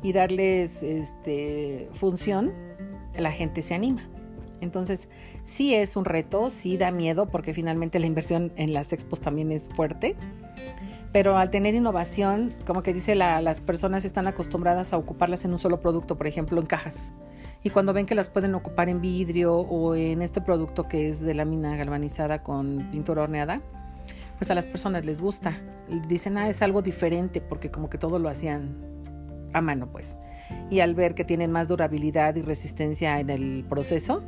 y 0.02 0.12
darles 0.12 0.82
este, 0.82 1.88
función, 1.94 2.52
la 3.18 3.32
gente 3.32 3.60
se 3.62 3.74
anima. 3.74 4.02
Entonces, 4.60 5.08
sí 5.44 5.74
es 5.74 5.96
un 5.96 6.04
reto, 6.04 6.50
sí 6.50 6.76
da 6.76 6.90
miedo 6.90 7.26
porque 7.26 7.54
finalmente 7.54 7.98
la 7.98 8.06
inversión 8.06 8.52
en 8.56 8.72
las 8.72 8.92
expos 8.92 9.20
también 9.20 9.52
es 9.52 9.68
fuerte, 9.68 10.16
pero 11.12 11.36
al 11.36 11.50
tener 11.50 11.74
innovación, 11.74 12.54
como 12.66 12.82
que 12.82 12.92
dice, 12.92 13.14
las 13.14 13.60
personas 13.60 14.04
están 14.04 14.26
acostumbradas 14.26 14.92
a 14.92 14.96
ocuparlas 14.96 15.44
en 15.44 15.52
un 15.52 15.58
solo 15.58 15.80
producto, 15.80 16.16
por 16.16 16.26
ejemplo, 16.26 16.60
en 16.60 16.66
cajas. 16.66 17.12
Y 17.62 17.70
cuando 17.70 17.92
ven 17.92 18.06
que 18.06 18.14
las 18.14 18.28
pueden 18.28 18.54
ocupar 18.54 18.88
en 18.88 19.00
vidrio 19.00 19.54
o 19.54 19.94
en 19.94 20.22
este 20.22 20.40
producto 20.40 20.88
que 20.88 21.08
es 21.08 21.20
de 21.20 21.34
lámina 21.34 21.76
galvanizada 21.76 22.38
con 22.38 22.88
pintura 22.90 23.22
horneada, 23.22 23.60
pues 24.38 24.50
a 24.50 24.54
las 24.54 24.64
personas 24.64 25.04
les 25.04 25.20
gusta. 25.20 25.60
Dicen, 26.08 26.38
ah, 26.38 26.48
es 26.48 26.62
algo 26.62 26.80
diferente 26.80 27.40
porque 27.40 27.70
como 27.70 27.90
que 27.90 27.98
todo 27.98 28.18
lo 28.18 28.28
hacían 28.28 28.76
a 29.52 29.60
mano, 29.60 29.90
pues. 29.90 30.16
Y 30.70 30.80
al 30.80 30.94
ver 30.94 31.14
que 31.14 31.24
tienen 31.24 31.50
más 31.50 31.68
durabilidad 31.68 32.36
y 32.36 32.42
resistencia 32.42 33.20
en 33.20 33.28
el 33.28 33.66
proceso, 33.68 34.22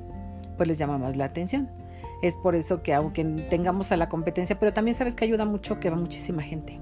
pues 0.57 0.69
les 0.69 0.79
llama 0.79 0.99
más 0.99 1.17
la 1.17 1.25
atención. 1.27 1.71
Es 2.23 2.37
por 2.37 2.55
eso 2.55 2.83
que 2.83 2.95
aunque 2.95 3.25
tengamos 3.51 3.93
a 3.93 3.97
la 3.97 4.09
competencia, 4.09 4.59
pero 4.59 4.73
también 4.73 4.95
sabes 4.95 5.17
que 5.17 5.25
ayuda 5.25 5.45
mucho 5.45 5.81
que 5.81 5.91
va 5.91 5.97
muchísima 5.97 6.43
gente. 6.43 6.81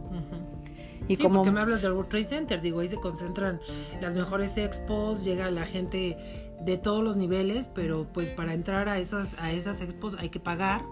Y 1.08 1.16
sí, 1.16 1.22
como 1.22 1.40
porque 1.40 1.50
me 1.50 1.60
hablas 1.60 1.82
del 1.82 1.92
World 1.92 2.08
Trade 2.08 2.24
Center, 2.24 2.60
digo, 2.60 2.80
ahí 2.80 2.88
se 2.88 2.96
concentran 2.96 3.60
las 4.00 4.14
mejores 4.14 4.56
expos, 4.58 5.24
llega 5.24 5.50
la 5.50 5.64
gente 5.64 6.16
de 6.60 6.76
todos 6.76 7.02
los 7.02 7.16
niveles, 7.16 7.68
pero 7.74 8.06
pues 8.12 8.30
para 8.30 8.54
entrar 8.54 8.88
a 8.88 8.98
esas, 8.98 9.34
a 9.40 9.50
esas 9.50 9.80
expos 9.80 10.14
hay 10.18 10.28
que 10.28 10.38
pagar 10.38 10.82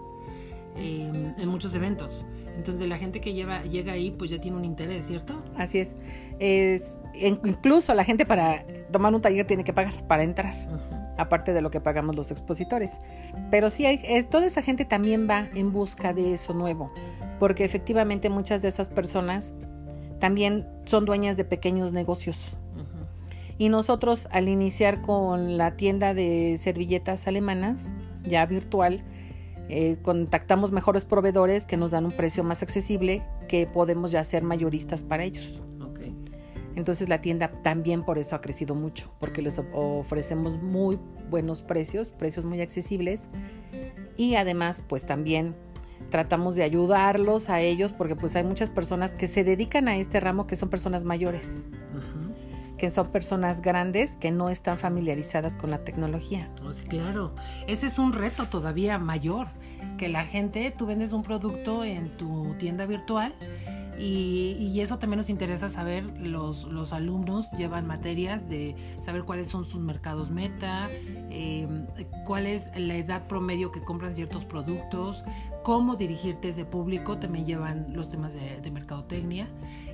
eh, 0.75 1.33
en 1.37 1.47
muchos 1.47 1.73
eventos. 1.75 2.25
Entonces 2.55 2.89
la 2.89 2.97
gente 2.97 3.21
que 3.21 3.33
lleva, 3.33 3.63
llega 3.63 3.93
ahí 3.93 4.11
pues 4.11 4.29
ya 4.29 4.41
tiene 4.41 4.57
un 4.57 4.65
interés, 4.65 5.05
¿cierto? 5.07 5.41
Así 5.55 5.79
es. 5.79 5.95
es 6.39 6.99
incluso 7.13 7.93
la 7.93 8.03
gente 8.03 8.25
para 8.25 8.65
tomar 8.91 9.13
un 9.13 9.21
taller 9.21 9.45
tiene 9.47 9.63
que 9.63 9.73
pagar 9.73 10.05
para 10.07 10.23
entrar 10.23 10.53
aparte 11.19 11.53
de 11.53 11.61
lo 11.61 11.69
que 11.69 11.81
pagamos 11.81 12.15
los 12.15 12.31
expositores. 12.31 12.99
Pero 13.51 13.69
sí, 13.69 13.85
hay, 13.85 13.99
eh, 14.03 14.23
toda 14.23 14.47
esa 14.47 14.61
gente 14.61 14.85
también 14.85 15.27
va 15.29 15.49
en 15.53 15.71
busca 15.71 16.13
de 16.13 16.33
eso 16.33 16.53
nuevo, 16.53 16.91
porque 17.39 17.65
efectivamente 17.65 18.29
muchas 18.29 18.61
de 18.61 18.69
esas 18.69 18.89
personas 18.89 19.53
también 20.19 20.67
son 20.85 21.05
dueñas 21.05 21.37
de 21.37 21.45
pequeños 21.45 21.91
negocios. 21.91 22.55
Y 23.57 23.67
nosotros 23.67 24.27
al 24.31 24.47
iniciar 24.47 25.01
con 25.01 25.57
la 25.57 25.75
tienda 25.75 26.13
de 26.13 26.57
servilletas 26.57 27.27
alemanas, 27.27 27.93
ya 28.23 28.45
virtual, 28.45 29.03
eh, 29.67 29.97
contactamos 30.01 30.71
mejores 30.71 31.03
proveedores 31.03 31.65
que 31.65 31.75
nos 31.75 31.91
dan 31.91 32.05
un 32.05 32.11
precio 32.11 32.43
más 32.43 32.63
accesible 32.63 33.21
que 33.49 33.67
podemos 33.67 34.11
ya 34.11 34.23
ser 34.23 34.43
mayoristas 34.43 35.03
para 35.03 35.25
ellos. 35.25 35.61
Entonces 36.79 37.09
la 37.09 37.19
tienda 37.19 37.51
también 37.61 38.03
por 38.03 38.17
eso 38.17 38.37
ha 38.37 38.41
crecido 38.41 38.73
mucho, 38.73 39.11
porque 39.19 39.41
les 39.41 39.61
ofrecemos 39.73 40.61
muy 40.61 40.97
buenos 41.29 41.61
precios, 41.61 42.11
precios 42.11 42.45
muy 42.45 42.61
accesibles. 42.61 43.27
Y 44.15 44.35
además 44.35 44.81
pues 44.87 45.05
también 45.05 45.55
tratamos 46.09 46.55
de 46.55 46.63
ayudarlos 46.63 47.49
a 47.49 47.59
ellos 47.59 47.91
porque 47.91 48.15
pues 48.15 48.35
hay 48.37 48.43
muchas 48.45 48.69
personas 48.69 49.13
que 49.13 49.27
se 49.27 49.43
dedican 49.43 49.89
a 49.89 49.97
este 49.97 50.21
ramo 50.21 50.47
que 50.47 50.55
son 50.55 50.69
personas 50.69 51.03
mayores, 51.03 51.65
que 52.77 52.89
son 52.89 53.07
personas 53.07 53.61
grandes 53.61 54.15
que 54.15 54.31
no 54.31 54.49
están 54.49 54.77
familiarizadas 54.77 55.57
con 55.57 55.71
la 55.71 55.83
tecnología. 55.83 56.49
Oh, 56.63 56.71
sí, 56.71 56.85
claro, 56.85 57.35
ese 57.67 57.87
es 57.87 57.99
un 57.99 58.13
reto 58.13 58.47
todavía 58.47 58.97
mayor, 58.97 59.47
que 59.97 60.07
la 60.07 60.23
gente, 60.23 60.73
tú 60.75 60.85
vendes 60.85 61.11
un 61.11 61.23
producto 61.23 61.83
en 61.83 62.15
tu 62.15 62.55
tienda 62.57 62.85
virtual 62.85 63.35
y, 63.99 64.79
eso 64.79 64.97
también 64.97 65.17
nos 65.17 65.29
interesa 65.29 65.67
saber, 65.67 66.05
los, 66.19 66.63
los, 66.63 66.93
alumnos 66.93 67.51
llevan 67.51 67.85
materias 67.85 68.47
de 68.47 68.75
saber 69.01 69.23
cuáles 69.23 69.49
son 69.49 69.65
sus 69.65 69.81
mercados 69.81 70.29
meta, 70.29 70.89
em, 71.29 71.87
cuál 72.25 72.47
es 72.47 72.69
la 72.75 72.95
edad 72.95 73.27
promedio 73.27 73.71
que 73.71 73.81
compran 73.81 74.13
ciertos 74.13 74.45
productos, 74.45 75.23
cómo 75.63 75.95
dirigirte 75.95 76.47
a 76.47 76.51
ese 76.51 76.65
público, 76.65 77.17
también 77.17 77.45
llevan 77.45 77.93
los 77.93 78.09
temas 78.09 78.33
de, 78.33 78.59
de 78.61 78.71
mercadotecnia. 78.71 79.47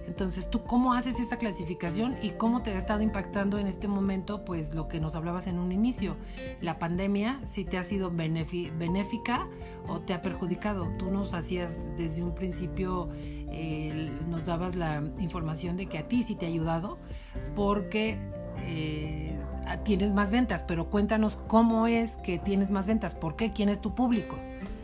Entonces, 0.07 0.49
¿tú 0.49 0.63
cómo 0.63 0.93
haces 0.93 1.19
esta 1.19 1.37
clasificación 1.37 2.15
y 2.21 2.31
cómo 2.31 2.61
te 2.61 2.71
ha 2.71 2.77
estado 2.77 3.01
impactando 3.01 3.57
en 3.57 3.67
este 3.67 3.87
momento, 3.87 4.45
pues 4.45 4.73
lo 4.73 4.87
que 4.87 4.99
nos 4.99 5.15
hablabas 5.15 5.47
en 5.47 5.57
un 5.57 5.71
inicio? 5.71 6.15
La 6.61 6.77
pandemia, 6.77 7.39
si 7.45 7.65
te 7.65 7.77
ha 7.77 7.83
sido 7.83 8.11
benéfica 8.11 9.47
o 9.87 10.01
te 10.01 10.13
ha 10.13 10.21
perjudicado. 10.21 10.87
Tú 10.97 11.09
nos 11.09 11.33
hacías 11.33 11.77
desde 11.97 12.23
un 12.23 12.35
principio, 12.35 13.09
nos 14.27 14.45
dabas 14.45 14.75
la 14.75 15.03
información 15.19 15.75
de 15.75 15.87
que 15.87 15.97
a 15.97 16.07
ti 16.07 16.23
sí 16.23 16.35
te 16.35 16.45
ha 16.45 16.49
ayudado 16.49 16.97
porque... 17.55 18.17
Eh, 18.67 19.37
tienes 19.83 20.13
más 20.13 20.31
ventas, 20.31 20.63
pero 20.63 20.89
cuéntanos 20.89 21.37
cómo 21.47 21.87
es 21.87 22.17
que 22.17 22.39
tienes 22.39 22.71
más 22.71 22.87
ventas, 22.87 23.15
¿por 23.15 23.35
qué? 23.35 23.51
¿Quién 23.51 23.69
es 23.69 23.81
tu 23.81 23.95
público? 23.95 24.35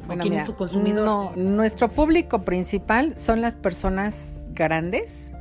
Bueno, 0.08 0.24
¿Quién 0.24 0.34
es 0.34 0.46
tu 0.46 0.56
consumidor? 0.56 1.06
No, 1.06 1.34
nuestro 1.36 1.90
público 1.90 2.44
principal 2.44 3.18
son 3.18 3.42
las 3.42 3.56
personas 3.56 4.50
grandes 4.54 5.34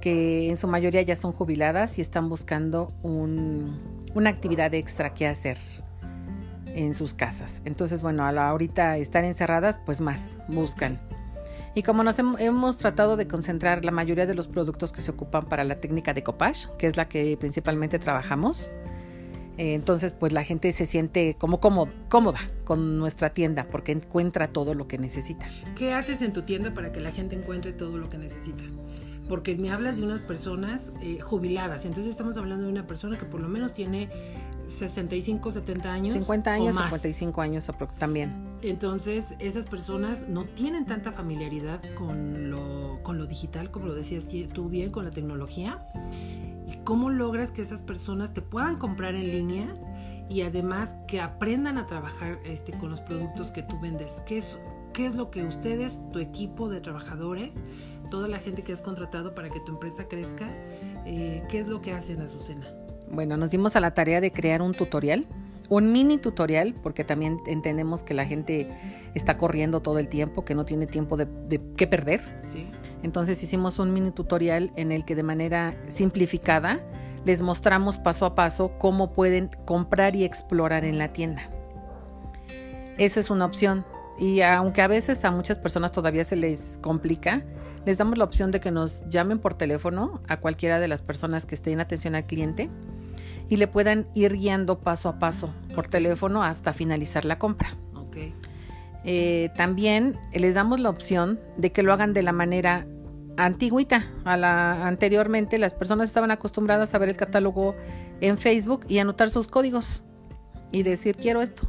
que 0.00 0.48
en 0.48 0.56
su 0.56 0.68
mayoría 0.68 1.02
ya 1.02 1.16
son 1.16 1.32
jubiladas 1.32 1.98
y 1.98 2.00
están 2.00 2.28
buscando 2.28 2.92
una 3.02 4.30
actividad 4.30 4.72
extra 4.74 5.14
que 5.14 5.26
hacer 5.26 5.58
en 6.66 6.94
sus 6.94 7.14
casas. 7.14 7.62
Entonces, 7.64 8.02
bueno, 8.02 8.24
a 8.24 8.32
la 8.32 8.48
ahorita 8.48 8.96
estar 8.98 9.24
encerradas, 9.24 9.80
pues 9.84 10.00
más 10.00 10.38
buscan. 10.48 11.00
Y 11.74 11.82
como 11.82 12.02
nos 12.02 12.18
hemos 12.18 12.78
tratado 12.78 13.16
de 13.16 13.28
concentrar 13.28 13.84
la 13.84 13.90
mayoría 13.90 14.26
de 14.26 14.34
los 14.34 14.48
productos 14.48 14.92
que 14.92 15.00
se 15.00 15.10
ocupan 15.10 15.46
para 15.46 15.64
la 15.64 15.80
técnica 15.80 16.14
de 16.14 16.22
copage, 16.22 16.68
que 16.78 16.86
es 16.86 16.96
la 16.96 17.08
que 17.08 17.36
principalmente 17.36 17.98
trabajamos, 17.98 18.70
eh, 19.58 19.74
entonces 19.74 20.12
pues 20.12 20.32
la 20.32 20.44
gente 20.44 20.72
se 20.72 20.86
siente 20.86 21.34
como 21.36 21.60
cómoda 21.60 22.40
con 22.64 22.98
nuestra 22.98 23.30
tienda 23.30 23.66
porque 23.70 23.92
encuentra 23.92 24.48
todo 24.48 24.72
lo 24.74 24.86
que 24.86 24.98
necesita. 24.98 25.46
¿Qué 25.76 25.92
haces 25.92 26.22
en 26.22 26.32
tu 26.32 26.42
tienda 26.42 26.72
para 26.72 26.92
que 26.92 27.00
la 27.00 27.10
gente 27.10 27.34
encuentre 27.34 27.72
todo 27.72 27.98
lo 27.98 28.08
que 28.08 28.18
necesita? 28.18 28.62
Porque 29.28 29.56
me 29.56 29.70
hablas 29.70 29.98
de 29.98 30.04
unas 30.04 30.20
personas 30.20 30.92
eh, 31.02 31.18
jubiladas, 31.20 31.84
entonces 31.84 32.10
estamos 32.10 32.36
hablando 32.36 32.66
de 32.66 32.72
una 32.72 32.86
persona 32.86 33.18
que 33.18 33.26
por 33.26 33.40
lo 33.40 33.48
menos 33.48 33.74
tiene 33.74 34.08
65, 34.68 35.50
70 35.50 35.92
años. 35.92 36.12
50 36.12 36.52
años, 36.52 36.76
55 36.76 37.40
años 37.40 37.70
también. 37.98 38.48
Entonces, 38.62 39.34
esas 39.38 39.66
personas 39.66 40.28
no 40.28 40.44
tienen 40.44 40.84
tanta 40.84 41.12
familiaridad 41.12 41.80
con 41.94 42.50
lo, 42.50 43.00
con 43.02 43.18
lo 43.18 43.26
digital, 43.26 43.70
como 43.70 43.86
lo 43.86 43.94
decías 43.94 44.26
tú 44.52 44.68
bien, 44.68 44.90
con 44.90 45.04
la 45.04 45.10
tecnología. 45.10 45.86
¿Cómo 46.84 47.10
logras 47.10 47.50
que 47.50 47.62
esas 47.62 47.82
personas 47.82 48.34
te 48.34 48.42
puedan 48.42 48.76
comprar 48.76 49.14
en 49.14 49.30
línea 49.30 49.74
y 50.28 50.42
además 50.42 50.94
que 51.06 51.20
aprendan 51.20 51.78
a 51.78 51.86
trabajar 51.86 52.38
este, 52.44 52.72
con 52.72 52.90
los 52.90 53.00
productos 53.00 53.52
que 53.52 53.62
tú 53.62 53.80
vendes? 53.80 54.20
¿Qué 54.26 54.38
es, 54.38 54.58
¿Qué 54.92 55.06
es 55.06 55.14
lo 55.14 55.30
que 55.30 55.44
ustedes, 55.44 56.00
tu 56.12 56.18
equipo 56.18 56.68
de 56.68 56.80
trabajadores, 56.80 57.62
toda 58.10 58.28
la 58.28 58.38
gente 58.38 58.64
que 58.64 58.72
has 58.72 58.82
contratado 58.82 59.34
para 59.34 59.48
que 59.48 59.60
tu 59.60 59.72
empresa 59.72 60.08
crezca, 60.08 60.48
eh, 61.06 61.42
qué 61.48 61.58
es 61.58 61.68
lo 61.68 61.80
que 61.80 61.92
hacen, 61.92 62.20
Azucena? 62.20 62.77
Bueno, 63.10 63.36
nos 63.36 63.50
dimos 63.50 63.76
a 63.76 63.80
la 63.80 63.94
tarea 63.94 64.20
de 64.20 64.30
crear 64.30 64.62
un 64.62 64.72
tutorial 64.72 65.26
un 65.68 65.92
mini 65.92 66.18
tutorial, 66.18 66.74
porque 66.82 67.04
también 67.04 67.40
entendemos 67.46 68.02
que 68.02 68.14
la 68.14 68.24
gente 68.24 68.68
está 69.14 69.36
corriendo 69.36 69.80
todo 69.80 69.98
el 69.98 70.08
tiempo, 70.08 70.44
que 70.44 70.54
no 70.54 70.64
tiene 70.64 70.86
tiempo 70.86 71.16
de, 71.16 71.26
de 71.48 71.60
qué 71.76 71.86
perder. 71.86 72.20
Sí. 72.44 72.70
Entonces 73.02 73.42
hicimos 73.42 73.78
un 73.78 73.92
mini 73.92 74.10
tutorial 74.10 74.72
en 74.76 74.92
el 74.92 75.04
que 75.04 75.14
de 75.14 75.22
manera 75.22 75.76
simplificada 75.86 76.78
les 77.24 77.42
mostramos 77.42 77.98
paso 77.98 78.24
a 78.24 78.34
paso 78.34 78.72
cómo 78.78 79.12
pueden 79.12 79.50
comprar 79.66 80.16
y 80.16 80.24
explorar 80.24 80.84
en 80.84 80.98
la 80.98 81.12
tienda. 81.12 81.50
Esa 82.96 83.20
es 83.20 83.30
una 83.30 83.44
opción. 83.44 83.84
Y 84.18 84.40
aunque 84.40 84.82
a 84.82 84.88
veces 84.88 85.24
a 85.24 85.30
muchas 85.30 85.58
personas 85.58 85.92
todavía 85.92 86.24
se 86.24 86.34
les 86.34 86.78
complica, 86.82 87.44
les 87.84 87.98
damos 87.98 88.18
la 88.18 88.24
opción 88.24 88.50
de 88.50 88.60
que 88.60 88.70
nos 88.70 89.06
llamen 89.08 89.38
por 89.38 89.54
teléfono 89.54 90.20
a 90.26 90.38
cualquiera 90.38 90.80
de 90.80 90.88
las 90.88 91.02
personas 91.02 91.46
que 91.46 91.54
estén 91.54 91.74
en 91.74 91.80
atención 91.80 92.14
al 92.14 92.26
cliente 92.26 92.68
y 93.48 93.56
le 93.56 93.66
puedan 93.66 94.06
ir 94.14 94.34
guiando 94.34 94.78
paso 94.78 95.08
a 95.08 95.18
paso 95.18 95.52
por 95.74 95.88
teléfono 95.88 96.42
hasta 96.42 96.72
finalizar 96.72 97.24
la 97.24 97.38
compra. 97.38 97.76
Ok. 97.94 98.16
Eh, 99.04 99.50
también 99.56 100.18
les 100.32 100.54
damos 100.54 100.80
la 100.80 100.90
opción 100.90 101.40
de 101.56 101.72
que 101.72 101.82
lo 101.82 101.92
hagan 101.92 102.12
de 102.12 102.22
la 102.22 102.32
manera 102.32 102.86
antigüita. 103.36 104.06
A 104.24 104.36
la, 104.36 104.86
anteriormente 104.86 105.58
las 105.58 105.72
personas 105.72 106.08
estaban 106.08 106.30
acostumbradas 106.30 106.94
a 106.94 106.98
ver 106.98 107.08
el 107.08 107.16
catálogo 107.16 107.74
en 108.20 108.36
Facebook 108.36 108.84
y 108.88 108.98
anotar 108.98 109.30
sus 109.30 109.48
códigos 109.48 110.02
y 110.72 110.82
decir 110.82 111.16
quiero 111.16 111.40
esto. 111.40 111.68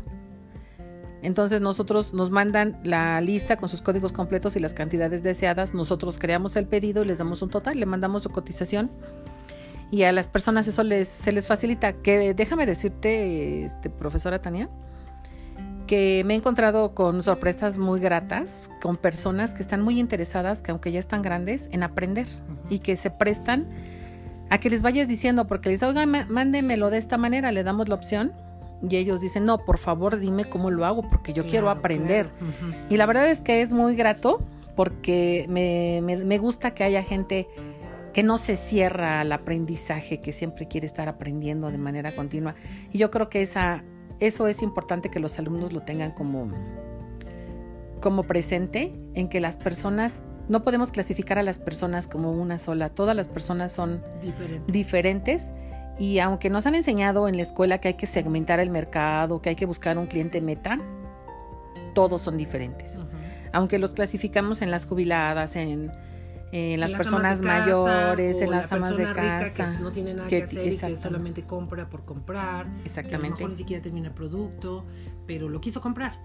Entonces 1.21 1.59
nosotros 1.61 2.13
nos 2.13 2.29
mandan 2.29 2.79
la 2.83 3.19
lista 3.21 3.57
con 3.57 3.67
sus 3.67 3.81
códigos 3.81 4.13
completos 4.13 4.55
y 4.55 4.59
las 4.59 4.73
cantidades 4.73 5.21
deseadas. 5.21 5.73
Nosotros 5.73 6.17
creamos 6.17 6.55
el 6.55 6.65
pedido 6.65 7.03
y 7.03 7.05
les 7.05 7.17
damos 7.17 7.41
un 7.41 7.49
total, 7.49 7.79
le 7.79 7.85
mandamos 7.85 8.23
su 8.23 8.29
cotización 8.29 8.89
y 9.91 10.03
a 10.03 10.11
las 10.11 10.27
personas 10.27 10.67
eso 10.67 10.83
les, 10.83 11.07
se 11.07 11.31
les 11.31 11.47
facilita. 11.47 11.93
Que 11.93 12.33
déjame 12.33 12.65
decirte, 12.65 13.65
este, 13.65 13.89
profesora 13.89 14.41
Tania, 14.41 14.69
que 15.87 16.23
me 16.25 16.35
he 16.35 16.37
encontrado 16.37 16.93
con 16.93 17.23
sorpresas 17.23 17.79
muy 17.79 17.99
gratas, 17.99 18.69
con 18.81 18.97
personas 18.97 19.55
que 19.55 19.61
están 19.61 19.81
muy 19.81 19.99
interesadas, 19.99 20.61
que 20.61 20.71
aunque 20.71 20.91
ya 20.91 20.99
están 20.99 21.23
grandes, 21.23 21.67
en 21.71 21.81
aprender 21.81 22.27
y 22.69 22.79
que 22.79 22.95
se 22.95 23.09
prestan 23.09 23.67
a 24.51 24.59
que 24.59 24.69
les 24.69 24.83
vayas 24.83 25.07
diciendo, 25.07 25.47
porque 25.47 25.69
les 25.69 25.81
oigan, 25.81 26.27
mándemelo 26.29 26.91
de 26.91 26.99
esta 26.99 27.17
manera, 27.17 27.51
le 27.51 27.63
damos 27.63 27.89
la 27.89 27.95
opción. 27.95 28.33
Y 28.87 28.95
ellos 28.95 29.19
dicen, 29.19 29.45
no, 29.45 29.57
por 29.57 29.77
favor 29.77 30.19
dime 30.19 30.45
cómo 30.45 30.69
lo 30.69 30.85
hago, 30.85 31.01
porque 31.09 31.33
yo 31.33 31.45
quiero 31.47 31.69
aprender. 31.69 32.29
Y 32.89 32.97
la 32.97 33.05
verdad 33.05 33.27
es 33.27 33.41
que 33.41 33.61
es 33.61 33.73
muy 33.73 33.95
grato, 33.95 34.39
porque 34.75 35.47
me, 35.49 35.99
me, 36.01 36.23
me 36.23 36.37
gusta 36.37 36.71
que 36.73 36.83
haya 36.83 37.03
gente 37.03 37.47
que 38.13 38.23
no 38.23 38.37
se 38.37 38.55
cierra 38.55 39.21
al 39.21 39.31
aprendizaje, 39.31 40.21
que 40.21 40.31
siempre 40.31 40.67
quiere 40.67 40.85
estar 40.85 41.07
aprendiendo 41.09 41.71
de 41.71 41.77
manera 41.77 42.11
continua. 42.11 42.55
Y 42.91 42.97
yo 42.97 43.11
creo 43.11 43.29
que 43.29 43.41
esa 43.41 43.83
eso 44.19 44.47
es 44.47 44.61
importante 44.61 45.09
que 45.09 45.19
los 45.19 45.39
alumnos 45.39 45.71
lo 45.71 45.81
tengan 45.81 46.11
como, 46.11 46.51
como 48.01 48.23
presente, 48.23 48.93
en 49.13 49.29
que 49.29 49.39
las 49.39 49.55
personas, 49.55 50.23
no 50.49 50.63
podemos 50.63 50.91
clasificar 50.91 51.39
a 51.39 51.43
las 51.43 51.59
personas 51.59 52.07
como 52.07 52.31
una 52.31 52.59
sola, 52.59 52.89
todas 52.89 53.15
las 53.15 53.27
personas 53.27 53.71
son 53.71 54.03
diferentes 54.67 55.53
y 55.97 56.19
aunque 56.19 56.49
nos 56.49 56.65
han 56.65 56.75
enseñado 56.75 57.27
en 57.27 57.35
la 57.35 57.43
escuela 57.43 57.79
que 57.79 57.89
hay 57.89 57.93
que 57.93 58.07
segmentar 58.07 58.59
el 58.59 58.69
mercado, 58.69 59.41
que 59.41 59.49
hay 59.49 59.55
que 59.55 59.65
buscar 59.65 59.97
un 59.97 60.07
cliente 60.07 60.41
meta, 60.41 60.77
todos 61.93 62.21
son 62.21 62.37
diferentes. 62.37 62.99
Aunque 63.53 63.79
los 63.79 63.93
clasificamos 63.93 64.61
en 64.61 64.69
las 64.69 64.85
jubiladas, 64.85 65.55
en 65.55 65.91
en 66.51 66.79
las, 66.79 66.91
personas 66.91 67.41
mayores, 67.41 68.41
en 68.41 68.51
las 68.51 68.71
amas 68.71 68.97
de 68.97 69.05
casa. 69.05 69.77
que 69.77 69.83
no 69.83 69.91
tiene 69.91 70.13
nada 70.13 70.27
que, 70.27 70.43
hacer 70.43 70.73
y 70.73 70.77
que 70.77 70.95
solamente 70.95 71.43
compra 71.43 71.89
por 71.89 72.05
comprar. 72.05 72.67
Exactamente. 72.83 73.27
a 73.27 73.29
lo 73.29 73.35
mejor 73.35 73.49
ni 73.51 73.55
siquiera 73.55 73.81
termina 73.81 74.07
el 74.07 74.13
producto, 74.13 74.85
pero 75.27 75.49
lo 75.49 75.61
quiso 75.61 75.81
comprar. 75.81 76.17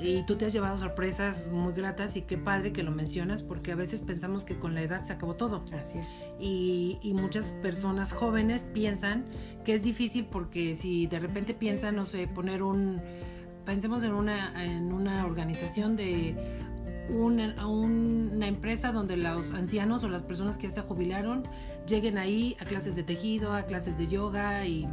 Y 0.00 0.24
tú 0.24 0.36
te 0.36 0.46
has 0.46 0.52
llevado 0.52 0.76
sorpresas 0.76 1.50
muy 1.50 1.72
gratas 1.72 2.16
y 2.16 2.22
qué 2.22 2.36
padre 2.36 2.72
que 2.72 2.82
lo 2.82 2.90
mencionas 2.90 3.42
porque 3.42 3.72
a 3.72 3.76
veces 3.76 4.02
pensamos 4.02 4.44
que 4.44 4.58
con 4.58 4.74
la 4.74 4.82
edad 4.82 5.04
se 5.04 5.12
acabó 5.12 5.34
todo. 5.34 5.62
Así 5.78 5.98
es. 5.98 6.08
Y, 6.40 6.98
y 7.02 7.14
muchas 7.14 7.52
personas 7.62 8.12
jóvenes 8.12 8.66
piensan 8.74 9.24
que 9.64 9.74
es 9.74 9.82
difícil 9.82 10.26
porque 10.26 10.74
si 10.74 11.06
de 11.06 11.20
repente 11.20 11.54
piensan, 11.54 11.96
no 11.96 12.04
sé, 12.04 12.26
poner 12.26 12.62
un... 12.62 13.00
Pensemos 13.64 14.02
en 14.02 14.12
una, 14.12 14.62
en 14.62 14.92
una 14.92 15.24
organización 15.24 15.96
de 15.96 16.34
una, 17.08 17.66
una, 17.66 18.46
empresa 18.46 18.92
donde 18.92 19.16
los 19.16 19.52
ancianos 19.52 20.04
o 20.04 20.08
las 20.08 20.22
personas 20.22 20.58
que 20.58 20.68
ya 20.68 20.74
se 20.74 20.80
jubilaron 20.82 21.46
lleguen 21.86 22.18
ahí 22.18 22.56
a 22.60 22.64
clases 22.64 22.96
de 22.96 23.02
tejido, 23.02 23.52
a 23.52 23.62
clases 23.62 23.98
de 23.98 24.06
yoga 24.06 24.66
y, 24.66 24.88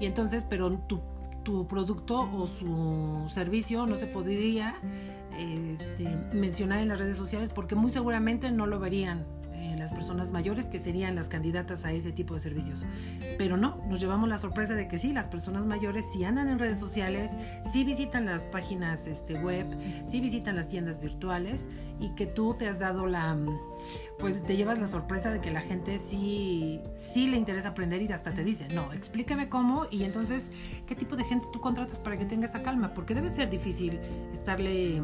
y 0.00 0.06
entonces, 0.06 0.44
pero 0.48 0.70
tu, 0.78 1.00
tu, 1.44 1.66
producto 1.66 2.20
o 2.20 2.46
su 2.46 3.32
servicio 3.32 3.86
no 3.86 3.96
se 3.96 4.06
podría 4.06 4.76
este, 5.38 6.08
mencionar 6.32 6.80
en 6.80 6.88
las 6.88 6.98
redes 6.98 7.16
sociales 7.16 7.50
porque 7.50 7.74
muy 7.74 7.90
seguramente 7.90 8.50
no 8.50 8.66
lo 8.66 8.78
verían 8.78 9.24
las 9.88 9.94
personas 9.94 10.30
mayores 10.30 10.66
que 10.66 10.78
serían 10.78 11.14
las 11.14 11.28
candidatas 11.28 11.86
a 11.86 11.92
ese 11.92 12.12
tipo 12.12 12.34
de 12.34 12.40
servicios. 12.40 12.84
Pero 13.38 13.56
no, 13.56 13.80
nos 13.88 14.00
llevamos 14.00 14.28
la 14.28 14.36
sorpresa 14.36 14.74
de 14.74 14.86
que 14.86 14.98
sí, 14.98 15.14
las 15.14 15.28
personas 15.28 15.64
mayores 15.64 16.04
sí 16.12 16.24
andan 16.24 16.50
en 16.50 16.58
redes 16.58 16.78
sociales, 16.78 17.30
sí 17.72 17.84
visitan 17.84 18.26
las 18.26 18.42
páginas 18.42 19.06
este, 19.06 19.34
web, 19.34 19.66
sí 20.04 20.20
visitan 20.20 20.56
las 20.56 20.68
tiendas 20.68 21.00
virtuales 21.00 21.68
y 22.00 22.10
que 22.10 22.26
tú 22.26 22.54
te 22.54 22.68
has 22.68 22.78
dado 22.78 23.06
la 23.06 23.38
pues 24.18 24.42
te 24.44 24.56
llevas 24.56 24.78
la 24.78 24.88
sorpresa 24.88 25.30
de 25.30 25.40
que 25.40 25.50
la 25.50 25.62
gente 25.62 25.98
sí, 25.98 26.80
sí 26.96 27.26
le 27.28 27.38
interesa 27.38 27.68
aprender 27.68 28.02
y 28.02 28.12
hasta 28.12 28.32
te 28.32 28.44
dice, 28.44 28.66
no, 28.74 28.92
explícame 28.92 29.48
cómo 29.48 29.86
y 29.90 30.02
entonces, 30.02 30.50
¿qué 30.86 30.94
tipo 30.94 31.16
de 31.16 31.24
gente 31.24 31.46
tú 31.50 31.60
contratas 31.60 31.98
para 31.98 32.18
que 32.18 32.26
tenga 32.26 32.44
esa 32.44 32.62
calma? 32.62 32.92
Porque 32.92 33.14
debe 33.14 33.30
ser 33.30 33.48
difícil 33.48 33.98
estarle 34.34 35.00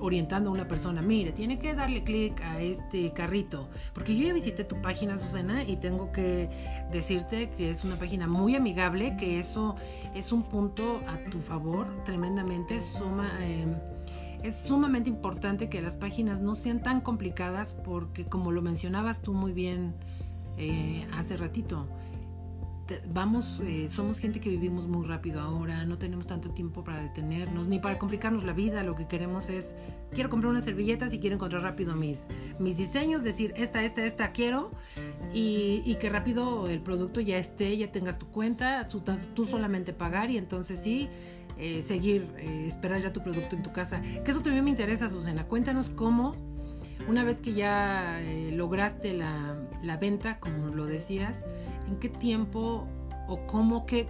orientando 0.00 0.50
a 0.50 0.52
una 0.52 0.66
persona, 0.66 1.02
mire, 1.02 1.32
tiene 1.32 1.58
que 1.58 1.74
darle 1.74 2.02
clic 2.02 2.40
a 2.42 2.60
este 2.60 3.12
carrito, 3.12 3.68
porque 3.94 4.16
yo 4.16 4.26
ya 4.26 4.32
visité 4.32 4.64
tu 4.64 4.80
página, 4.80 5.18
Susana, 5.18 5.62
y 5.62 5.76
tengo 5.76 6.12
que 6.12 6.48
decirte 6.90 7.50
que 7.50 7.70
es 7.70 7.84
una 7.84 7.98
página 7.98 8.26
muy 8.26 8.56
amigable, 8.56 9.16
que 9.16 9.38
eso 9.38 9.76
es 10.14 10.32
un 10.32 10.42
punto 10.42 11.00
a 11.06 11.18
tu 11.30 11.40
favor, 11.40 11.86
tremendamente, 12.04 12.80
suma... 12.80 13.30
Em, 13.44 13.74
es 14.42 14.56
sumamente 14.56 15.10
importante 15.10 15.68
que 15.68 15.82
las 15.82 15.98
páginas 15.98 16.40
no 16.40 16.54
sean 16.54 16.82
tan 16.82 17.02
complicadas 17.02 17.74
porque 17.74 18.24
como 18.24 18.52
lo 18.52 18.62
mencionabas 18.62 19.20
tú 19.20 19.34
muy 19.34 19.52
bien 19.52 19.94
eh, 20.56 21.06
hace 21.12 21.36
ratito, 21.36 21.86
vamos, 23.12 23.60
eh, 23.64 23.88
somos 23.88 24.18
gente 24.18 24.40
que 24.40 24.50
vivimos 24.50 24.86
muy 24.86 25.06
rápido 25.06 25.40
ahora, 25.40 25.84
no 25.84 25.98
tenemos 25.98 26.26
tanto 26.26 26.50
tiempo 26.50 26.84
para 26.84 27.02
detenernos, 27.02 27.68
ni 27.68 27.78
para 27.78 27.98
complicarnos 27.98 28.44
la 28.44 28.52
vida, 28.52 28.82
lo 28.82 28.94
que 28.94 29.06
queremos 29.06 29.50
es, 29.50 29.74
quiero 30.12 30.30
comprar 30.30 30.50
unas 30.50 30.64
servilletas 30.64 31.12
y 31.12 31.18
quiero 31.18 31.36
encontrar 31.36 31.62
rápido 31.62 31.94
mis, 31.94 32.26
mis 32.58 32.76
diseños, 32.76 33.22
decir, 33.22 33.52
esta, 33.56 33.82
esta, 33.82 34.04
esta 34.04 34.32
quiero, 34.32 34.72
y, 35.32 35.96
que 36.00 36.08
rápido 36.08 36.68
el 36.68 36.80
producto 36.80 37.20
ya 37.20 37.36
esté, 37.36 37.76
ya 37.76 37.92
tengas 37.92 38.18
tu 38.18 38.26
cuenta, 38.26 38.86
tú, 38.88 39.44
solamente 39.44 39.92
pagar 39.92 40.30
y 40.30 40.38
entonces 40.38 40.80
sí, 40.82 41.08
eh, 41.58 41.82
seguir, 41.82 42.26
eh, 42.38 42.64
esperar 42.66 43.02
ya 43.02 43.12
tu 43.12 43.22
producto 43.22 43.54
en 43.54 43.62
tu 43.62 43.72
casa. 43.72 44.00
Que 44.24 44.30
eso 44.30 44.40
también 44.40 44.64
me 44.64 44.70
interesa, 44.70 45.08
Susana, 45.08 45.44
cuéntanos 45.44 45.90
cómo 45.90 46.34
una 47.08 47.24
vez 47.24 47.40
que 47.40 47.54
ya 47.54 48.20
lograste 48.52 49.12
la, 49.12 49.56
la, 49.82 49.96
venta, 49.96 50.38
como 50.38 50.68
lo 50.68 50.86
decías, 50.86 51.44
¿en 51.90 51.98
qué 51.98 52.08
tiempo 52.08 52.86
o 53.28 53.46
cómo, 53.46 53.84
qué, 53.86 54.08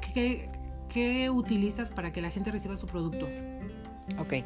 qué, 0.89 1.31
utilizas 1.31 1.91
para 1.91 2.13
que 2.13 2.21
la 2.21 2.31
gente 2.31 2.51
reciba 2.51 2.77
su 2.77 2.87
producto? 2.87 3.27
Ok. 4.19 4.45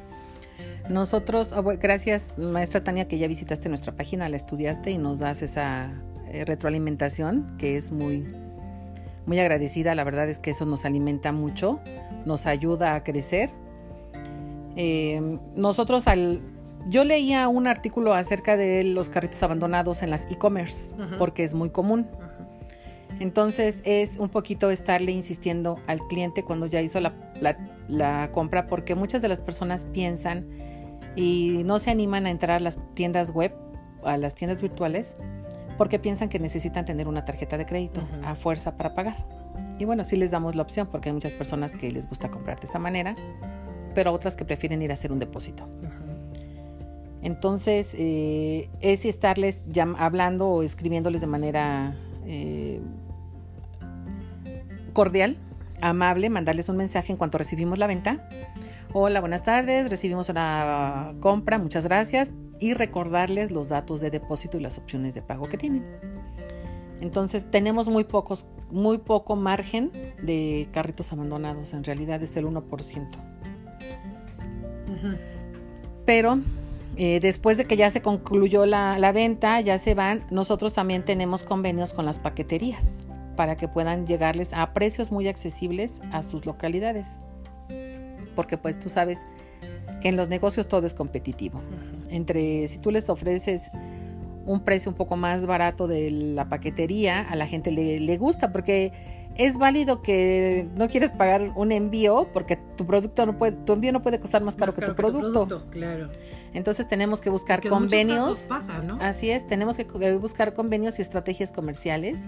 Nosotros, 0.89 1.53
ah, 1.53 1.63
gracias 1.63 2.39
maestra 2.39 2.85
Tania 2.85 3.09
que 3.09 3.19
ya 3.19 3.27
visitaste 3.27 3.69
nuestra 3.69 3.93
página, 3.97 4.29
la 4.29 4.37
estudiaste 4.37 4.91
y 4.91 4.99
nos 4.99 5.19
das 5.19 5.43
esa 5.43 5.91
eh, 6.29 6.45
retroalimentación 6.45 7.57
que 7.59 7.77
es 7.77 7.91
muy, 7.91 8.27
muy 9.27 9.39
agradecida. 9.41 9.95
La 9.95 10.05
verdad 10.05 10.29
es 10.29 10.39
que 10.39 10.51
eso 10.51 10.67
nos 10.67 10.85
alimenta 10.85 11.33
mucho, 11.33 11.81
nos 12.25 12.47
ayuda 12.47 12.95
a 12.95 13.03
crecer. 13.03 13.51
Eh, 14.77 15.39
nosotros 15.57 16.07
al, 16.07 16.41
yo 16.89 17.05
leía 17.05 17.49
un 17.49 17.67
artículo 17.67 18.13
acerca 18.13 18.57
de 18.57 18.85
los 18.85 19.09
carritos 19.09 19.43
abandonados 19.43 20.03
en 20.03 20.11
las 20.11 20.31
e-commerce 20.31 20.95
porque 21.19 21.45
es 21.45 21.55
muy 21.55 21.71
común. 21.71 22.07
Entonces 23.21 23.81
es 23.85 24.17
un 24.19 24.29
poquito 24.29 24.71
estarle 24.71 25.13
insistiendo 25.13 25.79
al 25.87 26.01
cliente 26.09 26.45
cuando 26.45 26.67
ya 26.67 26.81
hizo 26.81 27.01
la, 27.01 28.31
compra 28.33 28.67
porque 28.67 28.95
muchas 28.95 29.23
de 29.23 29.29
las 29.29 29.41
personas 29.41 29.85
piensan 29.87 30.47
y 31.17 31.63
no 31.65 31.79
se 31.79 31.91
animan 31.91 32.27
a 32.27 32.31
entrar 32.31 32.57
a 32.57 32.61
las 32.61 32.79
tiendas 32.95 33.31
web, 33.31 33.55
a 34.03 34.17
las 34.17 34.35
tiendas 34.35 34.61
virtuales, 34.61 35.17
porque 35.79 35.99
piensan 35.99 36.29
que 36.29 36.39
necesitan 36.39 36.85
tener 36.85 37.09
una 37.09 37.25
tarjeta 37.25 37.57
de 37.57 37.67
crédito 37.67 38.03
a 38.25 38.35
fuerza 38.35 38.77
para 38.77 38.95
pagar. 38.95 39.17
Y 39.79 39.85
bueno, 39.85 40.05
sí 40.05 40.17
les 40.17 40.31
damos 40.31 40.55
la 40.57 40.63
opción 40.63 40.89
porque 40.91 41.09
hay 41.09 41.13
muchas 41.13 41.33
personas 41.33 41.75
que 41.75 41.91
les 41.91 42.09
gusta 42.09 42.31
comprar 42.31 42.61
de 42.61 42.67
esa 42.67 42.79
manera, 42.79 43.15
pero 43.95 44.13
otras 44.13 44.37
que 44.37 44.45
prefieren 44.45 44.83
ir 44.83 44.91
a 44.91 44.95
hacer 44.95 45.13
un 45.13 45.19
depósito. 45.19 45.69
Entonces, 47.23 47.95
eh, 47.99 48.69
es 48.81 49.05
estarles 49.07 49.65
hablando 49.97 50.49
o 50.49 50.63
escribiéndoles 50.63 51.23
de 51.23 51.27
manera 51.27 51.97
eh, 52.27 52.81
cordial, 54.95 55.37
amable, 55.83 56.31
mandarles 56.31 56.71
un 56.71 56.79
mensaje 56.79 57.13
en 57.13 57.19
cuanto 57.19 57.37
recibimos 57.37 57.79
la 57.79 57.87
venta. 57.87 58.27
Hola, 58.95 59.21
buenas 59.21 59.43
tardes, 59.43 59.91
recibimos 59.91 60.31
una 60.31 61.13
compra, 61.21 61.59
muchas 61.59 61.85
gracias. 61.85 62.33
Y 62.61 62.73
recordarles 62.73 63.51
los 63.51 63.69
datos 63.69 64.01
de 64.01 64.09
depósito 64.09 64.57
y 64.57 64.61
las 64.61 64.79
opciones 64.79 65.15
de 65.15 65.21
pago 65.21 65.47
que 65.47 65.59
tienen. 65.59 65.85
Entonces 67.01 67.51
tenemos 67.51 67.89
muy 67.89 68.05
pocos, 68.05 68.47
muy 68.71 68.99
poco 68.99 69.37
margen 69.37 69.91
de 70.23 70.69
carritos 70.73 71.13
abandonados, 71.13 71.75
en 71.75 71.85
realidad 71.85 72.23
es 72.23 72.37
el 72.37 72.47
1%. 72.47 73.09
Pero 76.07 76.39
eh, 76.97 77.19
después 77.21 77.59
de 77.59 77.65
que 77.67 77.77
ya 77.77 77.91
se 77.91 78.01
concluyó 78.01 78.65
la, 78.65 78.99
la, 78.99 79.11
venta, 79.13 79.61
ya 79.61 79.77
se 79.79 79.95
van, 79.95 80.21
nosotros 80.31 80.73
también 80.73 81.05
tenemos 81.05 81.43
convenios 81.43 81.93
con 81.93 82.07
las 82.07 82.19
paqueterías 82.19 83.05
para 83.37 83.57
que 83.57 83.69
puedan 83.69 84.07
llegarles 84.07 84.53
a 84.53 84.73
precios 84.73 85.11
muy 85.11 85.29
accesibles 85.29 86.01
a 86.13 86.23
sus 86.23 86.47
localidades. 86.47 87.19
Porque 88.35 88.59
pues 88.59 88.79
tú 88.79 88.89
sabes 88.89 89.27
que 90.01 90.09
en 90.09 90.17
los 90.17 90.29
negocios 90.29 90.69
todo 90.69 90.87
es 90.87 90.95
competitivo. 90.95 91.61
Entre 92.09 92.69
si 92.69 92.79
tú 92.79 92.91
les 92.91 93.09
ofreces 93.09 93.71
un 94.47 94.61
precio 94.61 94.91
un 94.91 94.97
poco 94.97 95.17
más 95.17 95.47
barato 95.47 95.87
de 95.87 96.11
la 96.11 96.49
paquetería, 96.49 97.21
a 97.21 97.37
la 97.37 97.47
gente 97.47 97.71
le, 97.71 97.99
le 98.01 98.19
gusta 98.19 98.53
porque 98.53 98.93
es 99.37 99.59
válido 99.59 100.01
que 100.03 100.69
no 100.77 100.89
quieres 100.89 101.11
pagar 101.13 101.53
un 101.57 101.73
envío 101.73 102.29
porque 102.33 102.57
tu 102.77 102.87
producto 102.87 103.27
no 103.27 103.37
puede, 103.39 103.53
tu 103.53 103.73
envío 103.73 103.93
no 103.93 104.03
puede 104.03 104.21
costar 104.21 104.43
más 104.43 104.55
caro, 104.57 104.73
que, 104.75 104.83
tu 104.83 104.95
producto. 104.95 105.67
Claro. 105.71 106.07
Entonces 106.53 106.87
tenemos 106.87 107.21
que 107.21 107.31
buscar 107.31 107.61
Que 107.61 107.69
en 107.69 107.75
convenios. 107.75 108.41
pasa, 108.43 108.79
¿no? 108.79 108.99
Así 109.01 109.31
es, 109.31 109.47
tenemos 109.47 109.77
que 109.77 109.87
co- 109.87 109.99
buscar 110.21 110.55
convenios 110.55 110.99
y 110.99 111.03
estrategias 111.03 111.51
comerciales 111.51 112.23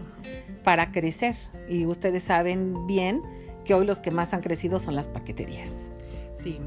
para 0.65 0.91
crecer. 0.91 1.37
Y 1.69 1.87
ustedes 1.87 2.25
saben 2.25 2.87
bien 2.89 3.23
que 3.65 3.75
hoy 3.75 3.87
los 3.87 4.01
que 4.01 4.11
más 4.11 4.35
han 4.35 4.41
crecido 4.41 4.81
son 4.81 4.97
las 4.97 5.07
paqueterías. 5.07 5.91
Sí. 6.35 6.59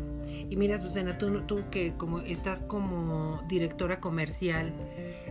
Y 0.49 0.56
mira, 0.56 0.78
Susana, 0.80 1.17
tú, 1.17 1.41
tú 1.41 1.60
que 1.69 1.93
como 1.95 2.21
estás 2.21 2.63
como 2.63 3.39
directora 3.47 3.99
comercial, 3.99 4.73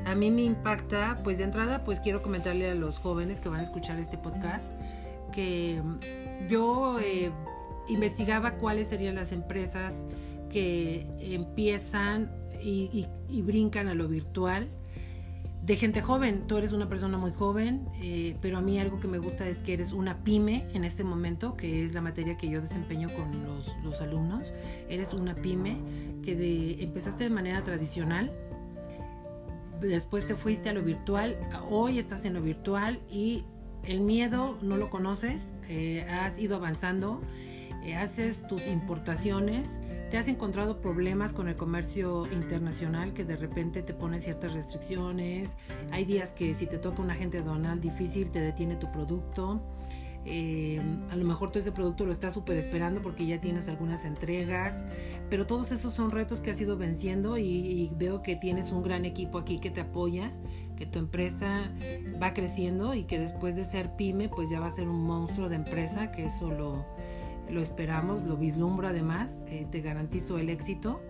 a 0.05 0.15
mí 0.15 0.31
me 0.31 0.43
impacta, 0.43 1.19
pues 1.25 1.39
de 1.39 1.45
entrada, 1.45 1.83
pues 1.83 1.99
quiero 1.99 2.23
comentarle 2.23 2.71
a 2.71 2.75
los 2.75 2.99
jóvenes 3.01 3.41
que 3.41 3.49
van 3.49 3.59
a 3.61 3.63
escuchar 3.65 3.99
este 3.99 4.17
podcast 4.17 4.73
que 5.33 5.81
mm, 5.83 6.49
yo 6.49 6.99
eh, 7.01 7.31
investigaba 7.89 8.53
cuáles 8.53 8.89
serían 8.89 9.15
las 9.15 9.33
empresas 9.33 9.95
que 10.51 11.07
empiezan 11.21 12.31
y, 12.63 13.07
brincan 13.43 13.89
a 13.89 13.95
lo 13.95 14.09
virtual 14.09 14.69
de 15.63 15.77
gente 15.77 16.01
joven. 16.01 16.47
Tú 16.47 16.57
eres 16.57 16.73
una 16.73 16.89
persona 16.89 17.19
muy 17.19 17.33
joven, 17.33 17.89
eh, 18.01 18.37
pero 18.41 18.59
a 18.59 18.61
mí 18.61 18.79
algo 18.79 19.01
que 19.01 19.09
me 19.09 19.19
gusta 19.19 19.47
es 19.47 19.59
que 19.59 19.75
eres 19.75 19.93
una 19.93 20.23
pyme 20.25 20.67
en 20.73 20.85
este 20.85 21.05
momento, 21.05 21.57
que 21.57 21.85
es 21.85 21.95
la 21.95 22.01
materia 22.01 22.37
que 22.37 22.49
yo 22.49 22.61
desempeño 22.61 23.09
con 23.11 23.45
los, 23.45 24.01
alumnos. 24.01 24.53
Eres 24.89 25.13
una 25.13 25.35
pyme 25.35 25.79
que 26.23 26.83
empezaste 26.83 27.25
de 27.25 27.31
manera 27.31 27.63
tradicional, 27.65 28.33
después 29.81 30.27
te 30.27 30.35
fuiste 30.35 30.69
a 30.71 30.73
lo 30.73 30.83
virtual, 30.83 31.37
hoy 31.71 31.99
estás 31.99 32.25
en 32.25 32.35
lo 32.35 32.43
virtual 32.43 33.01
y 33.11 33.45
el 33.89 34.03
miedo 34.03 34.59
no 34.61 34.77
lo 34.77 34.91
conoces, 34.91 35.55
eh, 35.67 36.03
has 36.11 36.39
ido 36.39 36.57
avanzando, 36.57 37.23
eh, 37.83 37.95
haces 37.97 38.47
tus 38.47 38.67
importaciones, 38.67 39.81
te 40.11 40.19
has 40.19 40.29
encontrado 40.29 40.83
problemas 40.83 41.33
con 41.33 41.49
el 41.49 41.57
comercio 41.57 42.31
internacional 42.31 43.15
que 43.15 43.25
de 43.25 43.37
repente 43.37 43.83
te 43.83 43.95
pone 43.95 44.21
ciertas 44.21 44.53
restricciones, 44.53 45.57
hay 45.91 46.05
días 46.05 46.35
que 46.35 46.53
si 46.53 46.67
te 46.67 46.77
toca 46.77 47.01
un 47.01 47.11
agente 47.11 47.39
aduanal 47.39 47.81
difícil 47.81 48.31
te 48.31 48.41
detiene 48.41 48.77
tu 48.77 48.93
producto. 48.93 49.63
Eh, 50.31 50.79
a 51.11 51.17
lo 51.17 51.25
mejor 51.25 51.53
tú 51.53 51.59
ese 51.59 51.73
producto 51.73 52.05
lo 52.05 52.13
estás 52.13 52.35
súper 52.35 52.59
esperando 52.59 53.01
porque 53.01 53.27
ya 53.27 53.41
tienes 53.41 53.69
algunas 53.69 54.05
entregas, 54.05 54.85
pero 55.31 55.47
todos 55.47 55.73
esos 55.73 55.95
son 55.95 56.11
retos 56.11 56.43
que 56.43 56.51
has 56.51 56.61
ido 56.61 56.77
venciendo 56.77 57.39
y 57.39 57.91
veo 57.97 58.21
que 58.21 58.37
tienes 58.37 58.71
un 58.71 58.83
gran 58.83 59.07
equipo 59.07 59.39
aquí 59.39 59.59
que 59.59 59.71
te 59.71 59.81
apoya, 59.81 60.31
que 60.79 60.87
tu 60.87 61.01
empresa 61.01 61.73
va 62.23 62.33
creciendo 62.33 62.95
y 62.95 63.03
que 63.03 63.19
después 63.19 63.57
de 63.57 63.65
ser 63.65 63.97
pyme 63.97 64.29
pues 64.29 64.49
ya 64.49 64.61
va 64.61 64.67
a 64.67 64.71
ser 64.71 64.89
un 64.89 65.03
monstruo 65.03 65.49
de 65.49 65.57
empresa, 65.57 66.13
que 66.13 66.27
eso 66.27 66.53
lo, 66.53 66.87
lo 67.51 67.61
esperamos, 67.61 68.23
lo 68.23 68.37
vislumbro 68.37 68.87
además, 68.87 69.43
eh, 69.49 69.67
te 69.71 69.81
garantizo 69.81 70.39
el 70.39 70.49
éxito. 70.49 71.01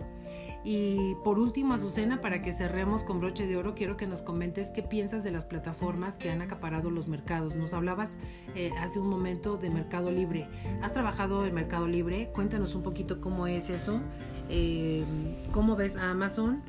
Y 0.63 1.15
por 1.23 1.39
último, 1.39 1.73
Azucena, 1.73 2.19
para 2.19 2.41
que 2.41 2.51
cerremos 2.51 3.03
con 3.03 3.21
broche 3.21 3.47
de 3.47 3.55
oro, 3.55 3.75
quiero 3.75 3.95
que 3.95 4.07
nos 4.07 4.21
comentes 4.21 4.71
qué 4.71 4.83
piensas 4.83 5.23
de 5.23 5.31
las 5.31 5.45
plataformas 5.45 6.17
que 6.17 6.29
han 6.31 6.41
acaparado 6.41 6.91
los 6.91 7.07
mercados. 7.07 7.55
Nos 7.55 7.73
hablabas 7.73 8.17
eh, 8.55 8.71
hace 8.79 8.99
un 8.99 9.07
momento 9.07 9.57
de 9.57 9.69
Mercado 9.69 10.11
Libre. 10.11 10.49
¿Has 10.81 10.91
trabajado 10.91 11.45
en 11.45 11.53
Mercado 11.53 11.87
Libre? 11.87 12.29
Cuéntanos 12.33 12.75
un 12.75 12.83
poquito 12.83 13.21
cómo 13.21 13.47
es 13.47 13.69
eso. 13.69 14.01
Eh, 14.49 15.05
¿Cómo 15.53 15.77
ves 15.77 15.95
a 15.95 16.09
Amazon? 16.09 16.61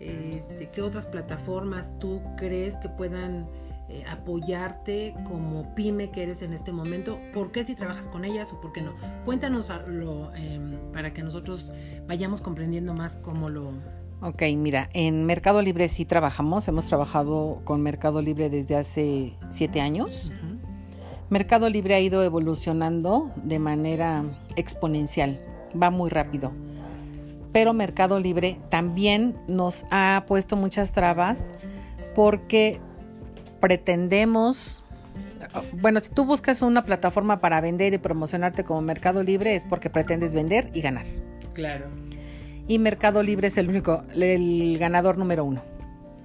Eh, 0.00 0.68
¿Qué 0.72 0.82
otras 0.82 1.06
plataformas 1.06 1.92
tú 1.98 2.20
crees 2.36 2.76
que 2.76 2.88
puedan 2.88 3.48
eh, 3.88 4.04
apoyarte 4.08 5.14
como 5.26 5.74
pyme 5.74 6.10
que 6.10 6.22
eres 6.22 6.42
en 6.42 6.52
este 6.52 6.72
momento? 6.72 7.18
¿Por 7.34 7.50
qué 7.52 7.64
si 7.64 7.74
trabajas 7.74 8.06
con 8.08 8.24
ellas 8.24 8.52
o 8.52 8.60
por 8.60 8.72
qué 8.72 8.82
no? 8.82 8.94
Cuéntanos 9.24 9.70
lo, 9.88 10.32
eh, 10.34 10.60
para 10.92 11.12
que 11.12 11.22
nosotros 11.22 11.72
vayamos 12.06 12.40
comprendiendo 12.40 12.94
más 12.94 13.16
cómo 13.16 13.48
lo... 13.48 13.72
Ok, 14.20 14.42
mira, 14.56 14.88
en 14.94 15.26
Mercado 15.26 15.62
Libre 15.62 15.88
sí 15.88 16.04
trabajamos, 16.04 16.66
hemos 16.66 16.86
trabajado 16.86 17.60
con 17.64 17.80
Mercado 17.82 18.20
Libre 18.20 18.50
desde 18.50 18.76
hace 18.76 19.34
siete 19.48 19.80
años. 19.80 20.32
Mercado 21.30 21.68
Libre 21.68 21.94
ha 21.94 22.00
ido 22.00 22.24
evolucionando 22.24 23.30
de 23.36 23.58
manera 23.58 24.24
exponencial, 24.56 25.38
va 25.80 25.90
muy 25.90 26.10
rápido. 26.10 26.52
Pero 27.52 27.72
Mercado 27.72 28.20
Libre 28.20 28.58
también 28.70 29.36
nos 29.48 29.84
ha 29.90 30.24
puesto 30.26 30.56
muchas 30.56 30.92
trabas 30.92 31.54
porque 32.14 32.80
pretendemos, 33.60 34.82
bueno, 35.72 36.00
si 36.00 36.10
tú 36.10 36.24
buscas 36.24 36.62
una 36.62 36.84
plataforma 36.84 37.40
para 37.40 37.60
vender 37.60 37.94
y 37.94 37.98
promocionarte 37.98 38.64
como 38.64 38.82
Mercado 38.82 39.22
Libre 39.22 39.54
es 39.54 39.64
porque 39.64 39.90
pretendes 39.90 40.34
vender 40.34 40.70
y 40.74 40.80
ganar. 40.80 41.06
Claro. 41.54 41.86
Y 42.68 42.78
Mercado 42.78 43.22
Libre 43.22 43.46
es 43.48 43.56
el 43.56 43.68
único, 43.68 44.02
el 44.14 44.76
ganador 44.78 45.16
número 45.16 45.44
uno, 45.44 45.62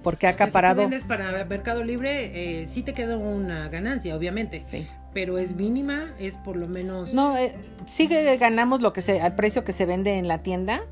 porque 0.02 0.26
ha 0.26 0.32
O 0.32 0.36
sea, 0.36 0.44
acaparado... 0.46 0.82
si 0.82 0.84
tú 0.84 0.90
vendes 0.90 1.04
para 1.04 1.44
Mercado 1.46 1.82
Libre, 1.82 2.60
eh, 2.62 2.66
sí 2.66 2.82
te 2.82 2.92
queda 2.92 3.16
una 3.16 3.68
ganancia, 3.68 4.14
obviamente. 4.14 4.60
Sí. 4.60 4.86
Pero 5.14 5.38
es 5.38 5.54
mínima, 5.54 6.12
es 6.18 6.36
por 6.36 6.56
lo 6.56 6.68
menos... 6.68 7.14
No, 7.14 7.36
eh, 7.38 7.54
sí 7.86 8.08
que 8.08 8.36
ganamos 8.36 8.82
lo 8.82 8.92
que 8.92 9.00
se, 9.00 9.20
al 9.22 9.34
precio 9.36 9.64
que 9.64 9.72
se 9.72 9.86
vende 9.86 10.18
en 10.18 10.28
la 10.28 10.42
tienda, 10.42 10.82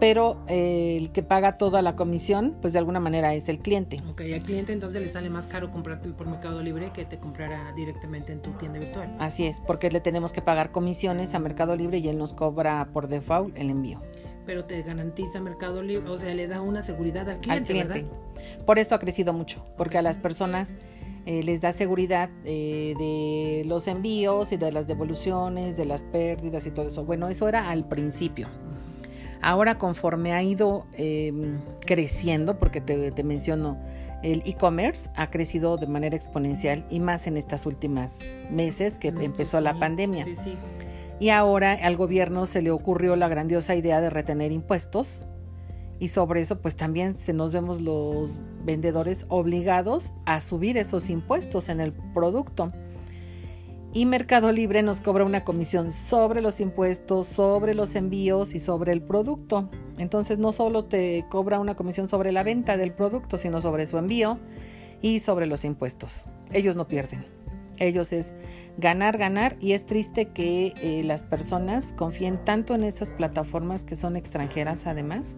pero 0.00 0.42
eh, 0.48 0.96
el 0.98 1.12
que 1.12 1.22
paga 1.22 1.58
toda 1.58 1.82
la 1.82 1.94
comisión, 1.94 2.56
pues 2.60 2.72
de 2.72 2.78
alguna 2.78 2.98
manera 2.98 3.34
es 3.34 3.48
el 3.50 3.58
cliente. 3.58 3.98
Ok, 4.10 4.22
al 4.22 4.42
cliente 4.42 4.72
entonces 4.72 5.00
le 5.02 5.08
sale 5.08 5.28
más 5.28 5.46
caro 5.46 5.70
comprarte 5.70 6.08
por 6.08 6.26
Mercado 6.26 6.62
Libre 6.62 6.90
que 6.92 7.04
te 7.04 7.18
comprara 7.18 7.72
directamente 7.76 8.32
en 8.32 8.40
tu 8.40 8.50
tienda 8.52 8.78
virtual. 8.78 9.14
Así 9.18 9.46
es, 9.46 9.60
porque 9.60 9.90
le 9.90 10.00
tenemos 10.00 10.32
que 10.32 10.40
pagar 10.40 10.72
comisiones 10.72 11.34
a 11.34 11.38
Mercado 11.38 11.76
Libre 11.76 11.98
y 11.98 12.08
él 12.08 12.16
nos 12.16 12.32
cobra 12.32 12.88
por 12.92 13.08
default 13.08 13.56
el 13.58 13.68
envío 13.68 14.00
Pero 14.46 14.64
te 14.64 14.80
garantiza 14.82 15.38
Mercado 15.38 15.82
Libre, 15.82 16.08
o 16.08 16.18
sea, 16.18 16.32
le 16.34 16.48
da 16.48 16.62
una 16.62 16.82
seguridad 16.82 17.28
al 17.28 17.38
cliente, 17.38 17.58
al 17.58 17.66
cliente. 17.66 18.02
¿verdad? 18.02 18.64
Por 18.64 18.78
esto 18.78 18.94
ha 18.94 18.98
crecido 18.98 19.34
mucho, 19.34 19.66
porque 19.76 19.98
a 19.98 20.02
las 20.02 20.16
personas 20.16 20.78
eh, 21.26 21.42
les 21.42 21.60
da 21.60 21.72
seguridad 21.72 22.30
eh, 22.46 22.94
de 22.98 23.64
los 23.66 23.86
envíos 23.86 24.52
y 24.52 24.56
de 24.56 24.72
las 24.72 24.86
devoluciones, 24.86 25.76
de 25.76 25.84
las 25.84 26.02
pérdidas 26.04 26.66
y 26.66 26.70
todo 26.70 26.88
eso. 26.88 27.04
Bueno, 27.04 27.28
eso 27.28 27.46
era 27.46 27.68
al 27.68 27.86
principio. 27.86 28.48
Ahora 29.42 29.78
conforme 29.78 30.32
ha 30.32 30.42
ido 30.42 30.86
eh, 30.92 31.32
creciendo, 31.86 32.58
porque 32.58 32.80
te, 32.80 33.10
te 33.10 33.22
menciono, 33.24 33.78
el 34.22 34.42
e-commerce 34.44 35.10
ha 35.16 35.30
crecido 35.30 35.76
de 35.76 35.86
manera 35.86 36.16
exponencial 36.16 36.86
y 36.90 37.00
más 37.00 37.26
en 37.26 37.36
estas 37.36 37.64
últimas 37.64 38.20
meses 38.50 38.98
que 38.98 39.08
empezó 39.08 39.60
la 39.60 39.78
pandemia. 39.78 40.24
Sí, 40.24 40.36
sí. 40.36 40.56
Y 41.20 41.30
ahora 41.30 41.72
al 41.72 41.96
gobierno 41.96 42.46
se 42.46 42.62
le 42.62 42.70
ocurrió 42.70 43.16
la 43.16 43.28
grandiosa 43.28 43.74
idea 43.74 44.00
de 44.00 44.10
retener 44.10 44.52
impuestos 44.52 45.26
y 45.98 46.08
sobre 46.08 46.40
eso 46.40 46.60
pues 46.60 46.76
también 46.76 47.14
se 47.14 47.34
nos 47.34 47.52
vemos 47.52 47.82
los 47.82 48.40
vendedores 48.64 49.26
obligados 49.28 50.14
a 50.24 50.40
subir 50.40 50.78
esos 50.78 51.10
impuestos 51.10 51.68
en 51.68 51.80
el 51.80 51.92
producto. 51.92 52.68
Y 53.92 54.06
Mercado 54.06 54.52
Libre 54.52 54.82
nos 54.82 55.00
cobra 55.00 55.24
una 55.24 55.42
comisión 55.42 55.90
sobre 55.90 56.40
los 56.40 56.60
impuestos, 56.60 57.26
sobre 57.26 57.74
los 57.74 57.96
envíos 57.96 58.54
y 58.54 58.60
sobre 58.60 58.92
el 58.92 59.02
producto. 59.02 59.68
Entonces 59.98 60.38
no 60.38 60.52
solo 60.52 60.84
te 60.84 61.24
cobra 61.28 61.58
una 61.58 61.74
comisión 61.74 62.08
sobre 62.08 62.30
la 62.30 62.44
venta 62.44 62.76
del 62.76 62.92
producto, 62.92 63.36
sino 63.36 63.60
sobre 63.60 63.86
su 63.86 63.98
envío 63.98 64.38
y 65.02 65.18
sobre 65.18 65.46
los 65.46 65.64
impuestos. 65.64 66.26
Ellos 66.52 66.76
no 66.76 66.86
pierden. 66.86 67.24
Ellos 67.78 68.12
es 68.12 68.36
ganar, 68.78 69.18
ganar 69.18 69.56
y 69.58 69.72
es 69.72 69.84
triste 69.86 70.26
que 70.28 70.72
eh, 70.82 71.02
las 71.02 71.24
personas 71.24 71.92
confíen 71.94 72.44
tanto 72.44 72.76
en 72.76 72.84
esas 72.84 73.10
plataformas 73.10 73.84
que 73.84 73.96
son 73.96 74.16
extranjeras 74.16 74.86
además 74.86 75.36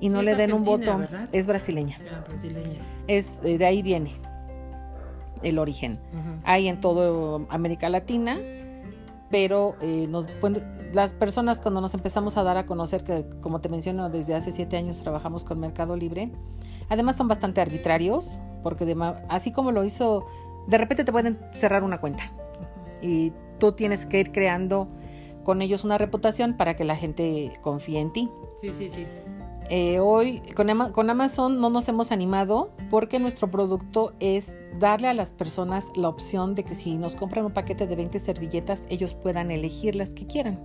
y 0.00 0.08
no 0.08 0.22
le 0.22 0.34
den 0.34 0.54
un 0.54 0.64
voto. 0.64 0.96
¿verdad? 0.96 1.28
Es 1.32 1.46
brasileña. 1.46 2.00
Ah, 2.10 2.24
brasileña. 2.26 2.78
Es 3.06 3.42
eh, 3.44 3.58
de 3.58 3.66
ahí 3.66 3.82
viene 3.82 4.12
el 5.42 5.58
origen. 5.58 6.00
Ujú. 6.12 6.40
Hay 6.44 6.68
en 6.68 6.80
toda 6.80 7.44
América 7.48 7.88
Latina, 7.88 8.38
pero 9.30 9.76
eh, 9.80 10.06
nos, 10.08 10.26
pues, 10.40 10.62
las 10.92 11.14
personas 11.14 11.60
cuando 11.60 11.80
nos 11.80 11.94
empezamos 11.94 12.36
a 12.36 12.42
dar 12.42 12.56
a 12.56 12.66
conocer 12.66 13.04
que, 13.04 13.26
como 13.40 13.60
te 13.60 13.68
menciono, 13.68 14.10
desde 14.10 14.34
hace 14.34 14.50
siete 14.50 14.76
años 14.76 14.98
trabajamos 15.02 15.44
con 15.44 15.60
Mercado 15.60 15.96
Libre, 15.96 16.30
además 16.88 17.16
son 17.16 17.28
bastante 17.28 17.60
arbitrarios, 17.60 18.38
porque 18.62 18.84
de 18.84 18.96
así 19.28 19.52
como 19.52 19.70
lo 19.70 19.84
hizo, 19.84 20.26
de 20.66 20.78
repente 20.78 21.04
te 21.04 21.12
pueden 21.12 21.38
cerrar 21.52 21.84
una 21.84 22.00
cuenta 22.00 22.24
y 23.00 23.32
tú 23.58 23.72
tienes 23.72 24.06
que 24.06 24.20
ir 24.20 24.32
creando 24.32 24.88
con 25.44 25.62
ellos 25.62 25.84
una 25.84 25.96
reputación 25.96 26.56
para 26.56 26.74
que 26.76 26.84
la 26.84 26.96
gente 26.96 27.52
confíe 27.62 28.00
en 28.00 28.12
ti. 28.12 28.30
Sí, 28.60 28.70
sí, 28.76 28.88
sí. 28.88 29.06
Eh, 29.72 30.00
hoy 30.00 30.42
con, 30.56 30.66
con 30.90 31.10
Amazon 31.10 31.60
no 31.60 31.70
nos 31.70 31.88
hemos 31.88 32.10
animado 32.10 32.72
porque 32.90 33.20
nuestro 33.20 33.52
producto 33.52 34.14
es 34.18 34.52
darle 34.80 35.06
a 35.06 35.14
las 35.14 35.32
personas 35.32 35.86
la 35.94 36.08
opción 36.08 36.56
de 36.56 36.64
que 36.64 36.74
si 36.74 36.96
nos 36.96 37.14
compran 37.14 37.44
un 37.44 37.52
paquete 37.52 37.86
de 37.86 37.94
20 37.94 38.18
servilletas, 38.18 38.84
ellos 38.90 39.14
puedan 39.14 39.52
elegir 39.52 39.94
las 39.94 40.12
que 40.12 40.26
quieran. 40.26 40.58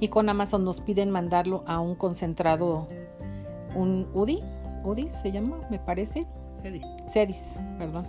Y 0.00 0.08
con 0.08 0.28
Amazon 0.28 0.64
nos 0.64 0.80
piden 0.80 1.12
mandarlo 1.12 1.62
a 1.68 1.78
un 1.78 1.94
concentrado, 1.94 2.88
un 3.76 4.08
UDI, 4.14 4.42
UDI 4.82 5.08
se 5.10 5.30
llama, 5.30 5.60
me 5.70 5.78
parece. 5.78 6.26
Cedis. 6.60 6.84
Cedis, 7.06 7.60
perdón. 7.78 8.08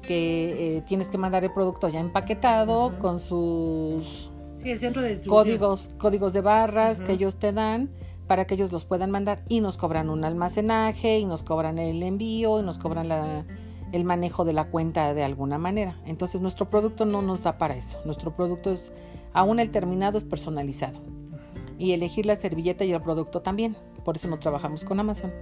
Que 0.00 0.78
eh, 0.78 0.80
tienes 0.86 1.08
que 1.08 1.18
mandar 1.18 1.44
el 1.44 1.52
producto 1.52 1.90
ya 1.90 2.00
empaquetado 2.00 2.98
con 2.98 3.18
sus 3.18 4.30
sí, 4.56 4.70
el 4.70 4.78
centro 4.78 5.02
de 5.02 5.20
códigos, 5.20 5.90
códigos 5.98 6.32
de 6.32 6.40
barras 6.40 7.02
que 7.02 7.12
ellos 7.12 7.36
te 7.36 7.52
dan 7.52 7.90
para 8.30 8.44
que 8.44 8.54
ellos 8.54 8.70
los 8.70 8.84
puedan 8.84 9.10
mandar 9.10 9.42
y 9.48 9.60
nos 9.60 9.76
cobran 9.76 10.08
un 10.08 10.24
almacenaje 10.24 11.18
y 11.18 11.24
nos 11.24 11.42
cobran 11.42 11.80
el 11.80 12.00
envío 12.00 12.60
y 12.60 12.62
nos 12.62 12.78
cobran 12.78 13.08
la, 13.08 13.44
el 13.90 14.04
manejo 14.04 14.44
de 14.44 14.52
la 14.52 14.68
cuenta 14.70 15.12
de 15.14 15.24
alguna 15.24 15.58
manera. 15.58 16.00
Entonces 16.06 16.40
nuestro 16.40 16.70
producto 16.70 17.06
no 17.06 17.22
nos 17.22 17.42
da 17.42 17.58
para 17.58 17.74
eso. 17.74 17.98
Nuestro 18.04 18.36
producto 18.36 18.70
es, 18.70 18.92
aún 19.32 19.58
el 19.58 19.72
terminado 19.72 20.16
es 20.16 20.22
personalizado. 20.22 21.00
Y 21.76 21.90
elegir 21.90 22.24
la 22.24 22.36
servilleta 22.36 22.84
y 22.84 22.92
el 22.92 23.02
producto 23.02 23.42
también. 23.42 23.74
Por 24.04 24.14
eso 24.14 24.28
no 24.28 24.38
trabajamos 24.38 24.84
con 24.84 25.00
Amazon. 25.00 25.32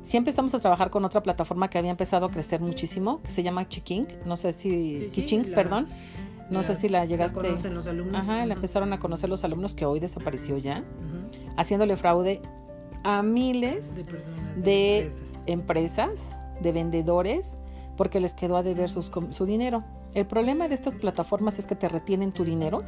Sí 0.00 0.16
empezamos 0.16 0.54
a 0.54 0.60
trabajar 0.60 0.88
con 0.88 1.04
otra 1.04 1.22
plataforma 1.22 1.68
que 1.68 1.76
había 1.76 1.90
empezado 1.90 2.24
a 2.24 2.30
crecer 2.30 2.62
muchísimo, 2.62 3.20
que 3.20 3.32
se 3.32 3.42
llama 3.42 3.68
Chiking. 3.68 4.06
No 4.24 4.38
sé 4.38 4.54
si... 4.54 5.08
perdón. 5.54 5.88
No 6.50 6.62
sé 6.62 6.74
si 6.74 6.88
la 6.88 7.04
llegaste. 7.04 7.36
La 7.36 7.48
conocen 7.48 7.74
los 7.74 7.86
alumnos. 7.86 8.18
Ajá, 8.18 8.46
la 8.46 8.54
empezaron 8.54 8.94
a 8.94 8.98
conocer 8.98 9.28
los 9.28 9.44
alumnos 9.44 9.74
que 9.74 9.84
hoy 9.84 10.00
desapareció 10.00 10.56
ya 10.56 10.84
haciéndole 11.56 11.96
fraude 11.96 12.40
a 13.02 13.22
miles 13.22 14.04
de, 14.56 15.10
empresas. 15.46 16.38
de 16.60 16.72
vendedores, 16.72 17.58
porque 17.96 18.20
les 18.20 18.34
quedó 18.34 18.56
a 18.56 18.62
deber 18.62 18.90
su 18.90 19.46
dinero. 19.46 19.84
El 20.14 20.26
problema 20.26 20.68
de 20.68 20.74
estas 20.74 20.94
plataformas 20.94 21.58
es 21.58 21.66
que 21.66 21.74
te 21.74 21.88
retienen 21.88 22.32
tu 22.32 22.44
dinero 22.44 22.82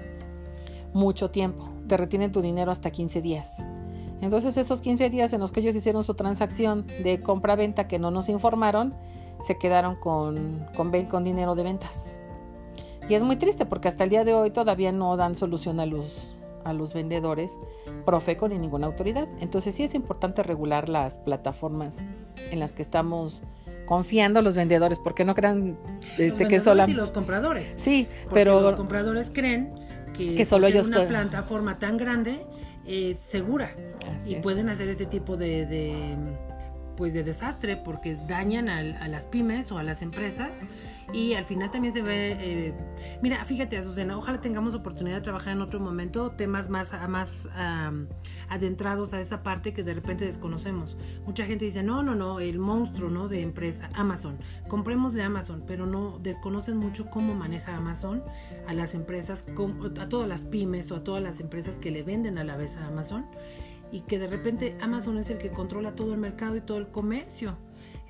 mucho 0.97 1.31
tiempo, 1.31 1.69
te 1.87 1.97
retienen 1.97 2.33
tu 2.33 2.41
dinero 2.41 2.71
hasta 2.71 2.91
15 2.91 3.21
días. 3.21 3.63
Entonces 4.23 4.57
esos 4.57 4.81
15 4.81 5.11
días 5.11 5.33
en 5.33 5.41
los 5.41 5.53
que 5.53 5.61
ellos 5.61 5.75
hicieron 5.75 6.03
su 6.03 6.15
transacción 6.15 6.87
de 7.05 7.21
compra-venta 7.23 7.87
que 7.87 7.99
no 7.99 8.11
nos 8.11 8.29
informaron, 8.29 8.95
se 9.43 9.59
quedaron 9.59 9.97
con, 9.97 10.67
con, 10.75 10.91
con 11.05 11.25
dinero 11.25 11.55
de 11.55 11.63
ventas. 11.63 12.17
Y 13.09 13.15
es 13.15 13.23
muy 13.23 13.37
triste 13.37 13.67
porque 13.67 13.89
hasta 13.89 14.05
el 14.05 14.11
día 14.11 14.25
de 14.25 14.35
hoy 14.35 14.51
todavía 14.51 14.91
no 14.91 15.17
dan 15.17 15.37
solución 15.37 15.81
a 15.81 15.87
los, 15.87 16.36
a 16.67 16.73
los 16.73 16.95
vendedores 16.95 17.57
Profeco 18.05 18.49
ni 18.49 18.59
ninguna 18.59 18.87
autoridad. 18.87 19.29
Entonces 19.41 19.75
sí 19.75 19.85
es 19.85 19.95
importante 19.95 20.43
regular 20.43 20.89
las 20.89 21.19
plataformas 21.19 22.03
en 22.51 22.61
las 22.61 22.75
que 22.75 22.83
estamos 22.83 23.41
confiando 23.87 24.43
los 24.43 24.57
vendedores, 24.57 24.99
porque 24.99 25.25
no 25.25 25.35
crean 25.35 25.79
este, 26.19 26.49
que 26.49 26.61
solo... 26.61 26.87
Y 26.89 26.93
los 26.93 27.11
compradores. 27.11 27.73
Sí, 27.77 28.09
pero... 28.33 28.61
Los 28.61 28.75
compradores 28.75 29.31
creen 29.33 29.73
que, 30.17 30.35
que 30.35 30.45
solo 30.45 30.67
ellos 30.67 30.89
una 30.89 31.07
plataforma 31.07 31.79
tan 31.79 31.97
grande 31.97 32.45
es 32.85 33.19
segura 33.19 33.75
y 34.27 34.37
pueden 34.37 34.69
hacer 34.69 34.89
ese 34.89 35.07
tipo 35.07 35.37
de, 35.37 35.67
de, 35.67 36.17
pues 36.97 37.13
de 37.13 37.25
desastre 37.25 37.77
porque 37.77 38.17
dañan 38.27 38.69
a 38.69 39.09
las 39.09 39.27
pymes 39.27 39.71
o 39.73 39.79
a 39.79 39.83
las 39.83 40.03
empresas 40.03 40.51
y 41.13 41.35
al 41.35 41.45
final 41.45 41.71
también 41.71 41.95
se 41.95 42.03
ve, 42.03 42.37
eh, 42.39 42.75
mira, 43.23 43.45
fíjate 43.45 43.77
Azucena, 43.77 44.19
ojalá 44.19 44.41
tengamos 44.41 44.75
oportunidad 44.75 45.17
de 45.17 45.23
trabajar 45.23 45.53
en 45.53 45.63
otro 45.63 45.79
momento 45.79 46.33
temas 46.33 46.69
más, 46.69 46.91
más 47.09 47.49
adentrados 48.49 49.15
a 49.15 49.21
esa 49.21 49.43
parte 49.43 49.73
que 49.73 49.85
de 49.85 49.95
repente 49.95 50.25
desconocemos. 50.25 50.97
Mucha 51.25 51.45
gente 51.45 51.65
dice, 51.65 51.83
no, 51.83 52.03
no, 52.03 52.15
no, 52.15 52.41
el 52.41 52.59
monstruo 52.59 53.09
¿no? 53.09 53.29
de 53.29 53.43
empresa, 53.43 53.89
Amazon, 53.95 54.39
compremos 54.69 55.13
de 55.13 55.23
Amazon, 55.23 55.65
pero 55.67 55.87
no 55.87 56.19
desconocen 56.19 56.77
mucho 56.77 57.07
cómo 57.07 57.35
maneja 57.35 57.77
Amazon 57.77 58.25
a 58.67 58.75
las 58.75 58.95
empresas, 58.95 59.45
a 60.01 60.09
todas 60.09 60.29
las 60.29 60.45
pymes 60.45 60.91
o 60.91 60.97
a 60.97 61.05
todas 61.05 61.23
las 61.23 61.41
empresas 61.41 61.79
que 61.79 61.91
le 61.91 62.03
venden 62.03 62.37
a 62.39 62.45
la 62.45 62.57
vez 62.57 62.77
a 62.77 62.87
Amazon 62.87 63.27
y 63.97 64.01
que 64.01 64.19
de 64.19 64.27
repente 64.27 64.77
Amazon 64.83 65.17
es 65.17 65.31
el 65.31 65.39
que 65.39 65.49
controla 65.49 65.95
todo 65.95 66.13
el 66.13 66.21
mercado 66.21 66.55
y 66.55 66.61
todo 66.61 66.77
el 66.77 66.89
comercio. 66.89 67.57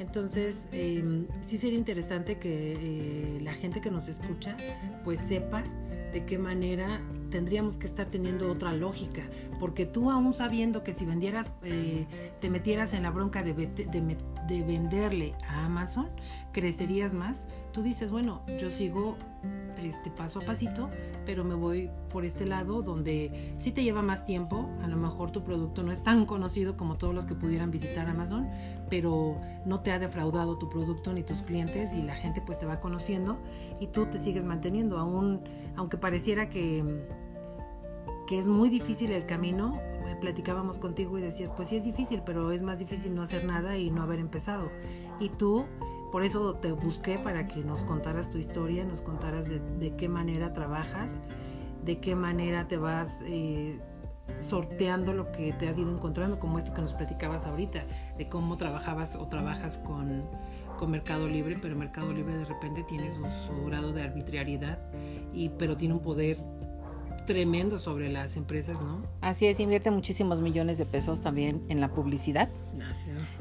Entonces, 0.01 0.66
em, 0.72 1.29
sí 1.46 1.59
sería 1.59 1.79
interesante 1.79 2.38
que 2.38 2.72
eh, 2.77 3.40
la 3.40 3.55
gente 3.55 3.81
que 3.81 3.92
nos 3.92 4.09
escucha 4.09 4.57
pues 5.05 5.20
sepa 5.20 5.62
de 6.12 6.25
qué 6.27 6.38
manera 6.38 7.01
tendríamos 7.31 7.77
que 7.79 7.87
estar 7.87 8.07
teniendo 8.07 8.51
otra 8.51 8.72
lógica, 8.72 9.22
porque 9.61 9.87
tú 9.87 10.11
aún 10.11 10.35
sabiendo 10.35 10.83
que 10.83 10.92
si 10.92 11.05
vendieras, 11.05 11.53
eh, 11.62 12.07
te 12.40 12.51
metieras 12.51 12.92
en 12.92 13.05
la 13.05 13.11
bronca 13.12 13.44
de, 13.44 13.55
de, 13.55 14.62
venderle 14.62 15.35
a 15.46 15.66
Amazon, 15.66 16.09
crecerías 16.53 17.14
más, 17.14 17.46
tú 17.72 17.83
dices, 17.83 18.11
bueno, 18.11 18.42
yo 18.59 18.70
sigo 18.70 19.16
este 19.85 20.11
paso 20.11 20.40
a 20.40 20.42
pasito, 20.42 20.90
pero 21.24 21.44
me 21.44 21.54
voy 21.54 21.90
por 22.11 22.24
este 22.24 22.46
lado 22.46 22.82
donde 22.82 23.54
sí 23.59 23.72
te 23.72 23.82
lleva 23.82 24.02
más 24.02 24.24
tiempo, 24.24 24.68
a 24.82 24.88
lo 24.88 24.96
mejor 24.96 25.30
tu 25.30 25.42
producto 25.42 25.82
no 25.82 25.92
es 25.92 26.02
tan 26.02 26.26
conocido 26.26 26.76
como 26.76 26.96
todos 26.96 27.14
los 27.14 27.24
que 27.26 27.35
pudieran 27.35 27.70
visitar 27.70 28.09
Amazon, 28.09 28.48
pero 28.88 29.37
no 29.64 29.80
te 29.80 29.92
ha 29.92 29.98
defraudado 29.98 30.59
tu 30.59 30.68
producto 30.68 31.12
ni 31.12 31.22
tus 31.22 31.42
clientes 31.42 31.92
y 31.94 32.02
la 32.02 32.14
gente 32.14 32.42
pues 32.44 32.59
te 32.59 32.66
va 32.66 32.80
conociendo 32.80 33.38
y 33.80 33.88
tú 33.88 34.06
te 34.06 34.18
sigues 34.18 34.44
manteniendo, 34.44 34.98
aún 34.98 35.40
aunque 35.76 35.96
pareciera 35.96 36.48
que 36.48 37.06
que 38.26 38.40
es 38.40 38.48
muy 38.48 38.68
difícil 38.68 39.12
el 39.12 39.24
camino, 39.24 39.78
eh, 40.06 40.16
platicábamos 40.20 40.80
contigo 40.80 41.16
y 41.16 41.22
decías, 41.22 41.52
pues 41.52 41.68
sí 41.68 41.76
es 41.76 41.85
difícil, 41.85 42.22
pero 42.26 42.50
es 42.50 42.62
más 42.62 42.80
difícil 42.80 43.14
no 43.14 43.22
hacer 43.22 43.44
nada 43.44 43.78
y 43.78 43.90
no 43.92 44.02
haber 44.02 44.18
empezado. 44.18 44.68
Y 45.20 45.28
tú 45.28 45.64
por 46.16 46.24
eso 46.24 46.55
te 46.55 46.72
busqué 46.72 47.18
para 47.18 47.46
que 47.46 47.61
nos 47.61 47.85
contaras 47.85 48.31
tu 48.31 48.38
historia, 48.38 48.87
nos 48.87 49.02
contaras 49.02 49.50
de, 49.50 49.96
qué 49.98 50.09
manera 50.09 50.55
trabajas, 50.55 51.20
de 51.85 52.00
qué 52.00 52.14
manera 52.14 52.66
te 52.66 52.79
vas 52.79 53.22
eh, 53.26 53.79
sorteando 54.40 55.12
lo 55.12 55.31
que 55.31 55.52
te 55.52 55.68
has 55.68 55.76
ido 55.76 55.92
encontrando, 55.92 56.38
como 56.38 56.57
esto 56.57 56.72
que 56.72 56.81
nos 56.81 56.94
platicabas 56.94 57.44
ahorita, 57.44 57.85
de 58.16 58.29
cómo 58.31 58.57
trabajabas 58.57 59.14
o 59.14 59.29
trabajas 59.29 59.76
con, 59.76 60.22
con 60.79 60.90
Mercado 60.90 61.29
Libre, 61.29 61.59
pero 61.61 61.76
Mercado 61.76 62.11
Libre 62.14 62.35
de 62.35 62.46
repente 62.46 62.83
tiene 62.85 63.11
su, 63.11 63.20
su 63.46 63.66
grado 63.66 63.92
de 63.92 64.00
arbitrariedad, 64.00 64.79
y, 65.35 65.50
pero 65.50 65.76
tiene 65.76 65.92
un 65.92 66.00
poder 66.00 66.38
tremendo 67.27 67.79
sobre 67.79 68.11
las 68.11 68.37
empresas, 68.37 68.81
¿no? 68.81 69.03
Así 69.21 69.47
es, 69.47 69.61
invierte 69.61 69.91
muchísimos 69.91 70.41
millones 70.41 70.79
de 70.79 70.87
pesos 70.87 71.21
también 71.21 71.62
en 71.69 71.81
la 71.81 71.89
publicidad 71.89 72.49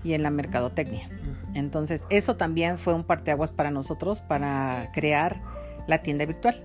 y 0.04 0.13
en 0.13 0.24
la 0.24 0.32
mercadotecnia. 0.32 1.10
Entonces, 1.54 2.06
eso 2.10 2.36
también 2.36 2.78
fue 2.78 2.93
un 2.93 3.04
parteaguas 3.04 3.52
para 3.52 3.71
nosotros 3.71 4.21
para 4.21 4.91
crear 4.93 5.41
la 5.88 6.02
tienda 6.02 6.26
virtual. 6.26 6.62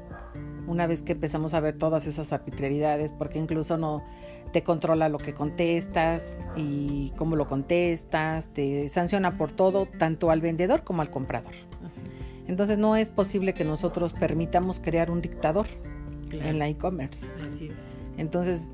Una 0.67 0.87
vez 0.87 1.03
que 1.03 1.13
empezamos 1.13 1.55
a 1.55 1.61
ver 1.61 1.77
todas 1.77 2.07
esas 2.07 2.33
arbitrariedades, 2.33 3.13
porque 3.13 3.39
incluso 3.39 3.77
no 3.77 4.03
te 4.53 4.63
controla 4.63 5.09
lo 5.09 5.19
que 5.19 5.35
contestas 5.35 6.39
y 6.57 7.13
cómo 7.17 7.37
lo 7.37 7.47
contestas, 7.47 8.49
te 8.49 8.89
sanciona 8.89 9.37
por 9.37 9.53
todo, 9.53 9.87
tanto 9.87 10.31
al 10.31 10.41
vendedor 10.41 10.83
como 10.83 11.03
al 11.03 11.11
comprador. 11.11 11.53
Entonces 12.49 12.79
no 12.79 12.97
es 12.97 13.09
posible 13.09 13.55
que 13.55 13.65
nosotros 13.65 14.13
permitamos 14.13 14.81
crear 14.81 15.11
un 15.11 15.21
dictador 15.21 15.67
en 16.33 16.59
la 16.59 16.69
e-commerce. 16.69 17.27
Así 17.45 17.67
es. 17.67 18.01
Entonces, 18.17 18.71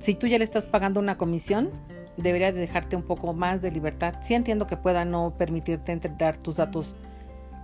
si 0.00 0.14
tú 0.14 0.26
ya 0.26 0.38
le 0.38 0.44
estás 0.44 0.64
pagando 0.64 1.00
una 1.00 1.16
comisión, 1.16 1.70
debería 2.16 2.52
de 2.52 2.60
dejarte 2.60 2.96
un 2.96 3.02
poco 3.02 3.32
más 3.32 3.62
de 3.62 3.70
libertad. 3.70 4.16
Sí 4.22 4.34
entiendo 4.34 4.66
que 4.66 4.76
pueda 4.76 5.04
no 5.04 5.34
permitirte 5.36 5.98
dar 6.18 6.36
tus 6.36 6.56
datos 6.56 6.94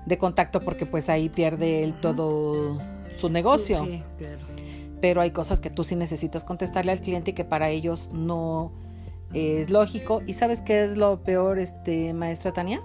de 0.07 0.19
contacto 0.19 0.61
porque 0.61 0.87
pues 0.87 1.09
ahí 1.09 1.29
pierde 1.29 1.83
el 1.83 2.01
todo 2.01 2.79
su 3.19 3.29
negocio. 3.29 3.85
Sí, 3.85 4.03
claro. 4.19 4.39
Pero 5.01 5.21
hay 5.21 5.31
cosas 5.31 5.61
que 5.61 5.69
tú 5.69 5.85
sí 5.85 5.95
necesitas 5.95 6.43
contestarle 6.43 6.93
al 6.93 7.01
cliente 7.01 7.33
y 7.33 7.35
que 7.35 7.45
para 7.45 7.69
ellos 7.71 8.09
no 8.13 8.73
es 9.35 9.71
lógico. 9.71 10.23
¿Y 10.27 10.35
sabes 10.35 10.61
qué 10.61 10.83
es 10.85 10.97
lo 10.97 11.23
peor, 11.23 11.59
este, 11.59 12.15
maestra 12.15 12.53
Tania? 12.53 12.81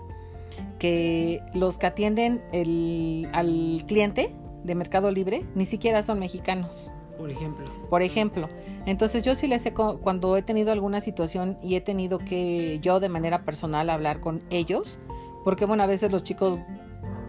Que 0.78 1.42
los 1.54 1.78
que 1.78 1.86
atienden 1.86 2.42
el, 2.52 3.30
al 3.32 3.84
cliente 3.88 4.30
de 4.64 4.76
Mercado 4.76 5.12
Libre 5.12 5.46
ni 5.56 5.66
siquiera 5.66 6.02
son 6.02 6.20
mexicanos. 6.20 6.92
Por 7.18 7.30
ejemplo. 7.30 7.66
Por 7.90 8.02
ejemplo. 8.02 8.50
Entonces 8.86 9.24
yo 9.24 9.36
sí 9.36 9.48
les 9.48 9.66
he, 9.66 9.74
cuando 9.74 10.38
he 10.38 10.42
tenido 10.42 10.72
alguna 10.72 11.02
situación 11.02 11.58
y 11.62 11.76
he 11.76 11.82
tenido 11.82 12.18
que 12.18 12.80
yo 12.82 13.00
de 13.00 13.10
manera 13.10 13.44
personal 13.44 13.90
hablar 13.90 14.22
con 14.22 14.42
ellos, 14.50 14.98
porque 15.44 15.66
bueno, 15.66 15.84
a 15.84 15.88
veces 15.88 16.12
los 16.12 16.24
chicos 16.24 16.58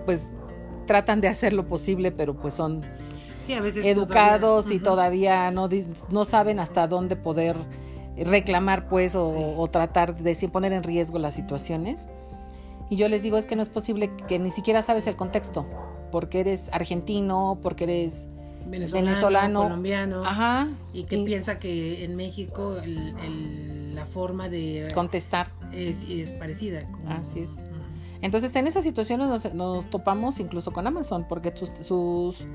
pues 0.07 0.35
tratan 0.87 1.21
de 1.21 1.29
hacer 1.29 1.53
lo 1.53 1.67
posible, 1.67 2.11
pero 2.11 2.35
pues 2.35 2.55
son 2.55 2.81
a 3.55 3.61
veces 3.61 3.85
educados 3.85 4.71
y 4.71 4.79
todavía 4.79 5.51
no, 5.51 5.69
no 6.11 6.25
saben 6.25 6.59
hasta 6.59 6.87
dónde 6.87 7.17
poder 7.17 7.57
reclamar 8.17 8.89
pues 8.89 9.15
o, 9.15 9.57
o 9.59 9.67
tratar 9.69 10.17
de 10.17 10.35
sin 10.35 10.51
poner 10.51 10.73
en 10.73 10.83
riesgo 10.83 11.19
las 11.19 11.35
situaciones. 11.35 12.09
Y 12.89 12.97
yo 12.97 13.09
les 13.09 13.23
digo 13.23 13.37
es 13.37 13.45
que 13.45 13.57
no 13.57 13.63
es 13.63 13.69
posible 13.69 14.11
que 14.27 14.39
ni 14.39 14.51
siquiera 14.51 14.81
sabes 14.81 15.07
el 15.07 15.17
contexto 15.17 15.67
porque 16.13 16.41
eres 16.41 16.69
argentino, 16.73 17.59
porque 17.61 17.85
eres 17.85 18.29
venezolano, 18.67 19.65
colombiano, 19.65 20.25
Ajá. 20.25 20.69
y 20.93 21.05
que 21.05 21.19
piensa 21.19 21.59
que 21.59 22.05
en 22.05 22.15
México 22.15 22.77
el, 22.77 23.95
la 23.95 24.07
forma 24.07 24.49
de 24.49 24.91
contestar 24.95 25.49
es, 25.73 26.09
es 26.09 26.31
parecida. 26.33 26.81
Así 27.09 27.41
es. 27.41 27.65
Entonces 28.21 28.55
en 28.55 28.69
esas 28.69 28.85
situaciones 28.85 29.53
nos, 29.53 29.91
topamos 29.91 30.39
incluso 30.39 30.73
con 30.73 30.87
Amazon 30.87 31.27
porque 31.29 31.53
sus, 31.57 32.47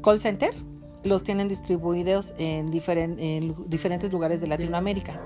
call 0.00 0.20
center 0.20 0.54
los 1.02 1.24
tienen 1.24 1.48
distribuidos 1.48 2.34
en, 2.38 2.70
en 3.18 3.54
diferentes 3.68 4.12
lugares 4.12 4.40
de 4.40 4.46
Latinoamérica. 4.46 5.20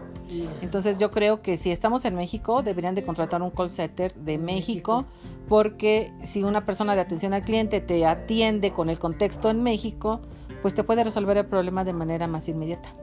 Entonces 0.63 0.99
yo 0.99 1.11
creo 1.11 1.43
que 1.43 1.57
si 1.57 1.71
estamos 1.71 2.05
en 2.07 2.15
México 2.15 2.63
deberían 2.63 2.95
de 2.95 3.05
contratar 3.05 3.43
un 3.43 3.51
call 3.51 3.71
center 3.71 4.15
de 4.15 4.39
México, 4.39 5.05
porque 5.49 6.13
si 6.23 6.43
una 6.43 6.65
persona 6.65 6.95
de 6.95 7.03
atención 7.03 7.35
al 7.35 7.43
cliente 7.43 7.81
te 7.81 8.07
atiende 8.07 8.73
con 8.73 8.89
el 8.89 8.99
contexto 8.99 9.51
en 9.51 9.63
México, 9.63 10.21
pues 10.63 10.75
te 10.75 10.85
puede 10.85 11.05
resolver 11.05 11.37
el 11.37 11.47
problema 11.47 11.85
de 11.85 11.93
manera 11.93 12.27
más 12.27 12.49
inmediata. 12.49 12.95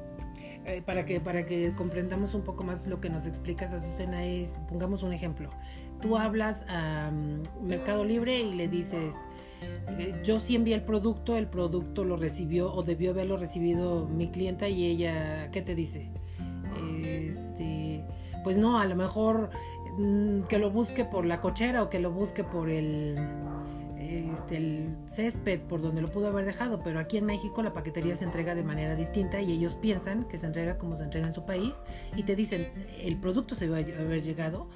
Eh, 0.66 0.84
para, 0.86 1.06
que, 1.06 1.20
para 1.20 1.46
que 1.46 1.74
comprendamos 1.76 2.36
un 2.36 2.44
poco 2.44 2.64
más 2.64 2.86
lo 2.86 3.02
que 3.02 3.10
nos 3.10 3.26
explicas, 3.26 3.74
Azucena, 3.74 4.26
es, 4.26 4.60
pongamos 4.70 5.02
un 5.02 5.12
ejemplo. 5.12 5.50
Tú 6.02 6.18
hablas 6.18 6.66
a 6.70 7.10
mm, 7.12 7.66
Mercado 7.66 8.06
Libre 8.06 8.40
y 8.40 8.54
le 8.54 8.68
dices, 8.68 9.16
eh, 9.98 10.20
yo 10.24 10.40
sí 10.40 10.56
envié 10.56 10.76
el 10.76 10.84
producto, 10.84 11.36
el 11.36 11.48
producto 11.48 12.04
lo 12.04 12.16
recibió 12.16 12.72
o 12.74 12.84
debió 12.84 13.12
haberlo 13.12 13.38
recibido 13.38 14.08
mi 14.08 14.30
clienta 14.30 14.70
y 14.70 14.86
ella, 14.86 15.50
¿qué 15.52 15.62
te 15.62 15.74
dice? 15.74 16.10
Este, 17.04 18.04
pues 18.44 18.58
no, 18.58 18.80
a 18.80 18.86
lo 18.86 18.96
mejor 18.96 19.50
que 20.48 20.60
lo 20.60 20.72
busque 20.72 21.06
por 21.06 21.26
la 21.26 21.42
cochera 21.42 21.84
o 21.84 21.90
que 21.90 22.00
lo 22.00 22.12
busque 22.12 22.44
por 22.44 22.70
el 22.70 23.18
este, 24.12 24.58
el 24.58 24.98
césped 25.06 25.62
por 25.62 25.82
donde 25.82 26.02
lo 26.02 26.08
pudo 26.10 26.28
haber 26.28 26.46
dejado, 26.46 26.82
pero 26.84 27.00
aquí 27.00 27.18
en 27.18 27.26
México 27.26 27.62
la 27.64 27.72
paquetería 27.72 28.16
se 28.16 28.26
entrega 28.26 28.56
de 28.56 28.64
manera 28.64 28.96
distinta 28.96 29.42
y 29.42 29.52
ellos 29.52 29.76
piensan 29.76 30.26
que 30.26 30.38
se 30.38 30.48
entrega 30.48 30.78
como 30.78 30.98
se 30.98 31.04
entrega 31.04 31.28
en 31.28 31.34
su 31.34 31.46
país 31.46 31.76
y 32.16 32.24
te 32.24 32.36
dicen 32.36 32.68
el 33.00 33.18
producto 33.18 33.56
se 33.56 33.70
va 33.70 33.78
a 33.78 33.80
haber 33.80 34.24
llegado 34.24 34.68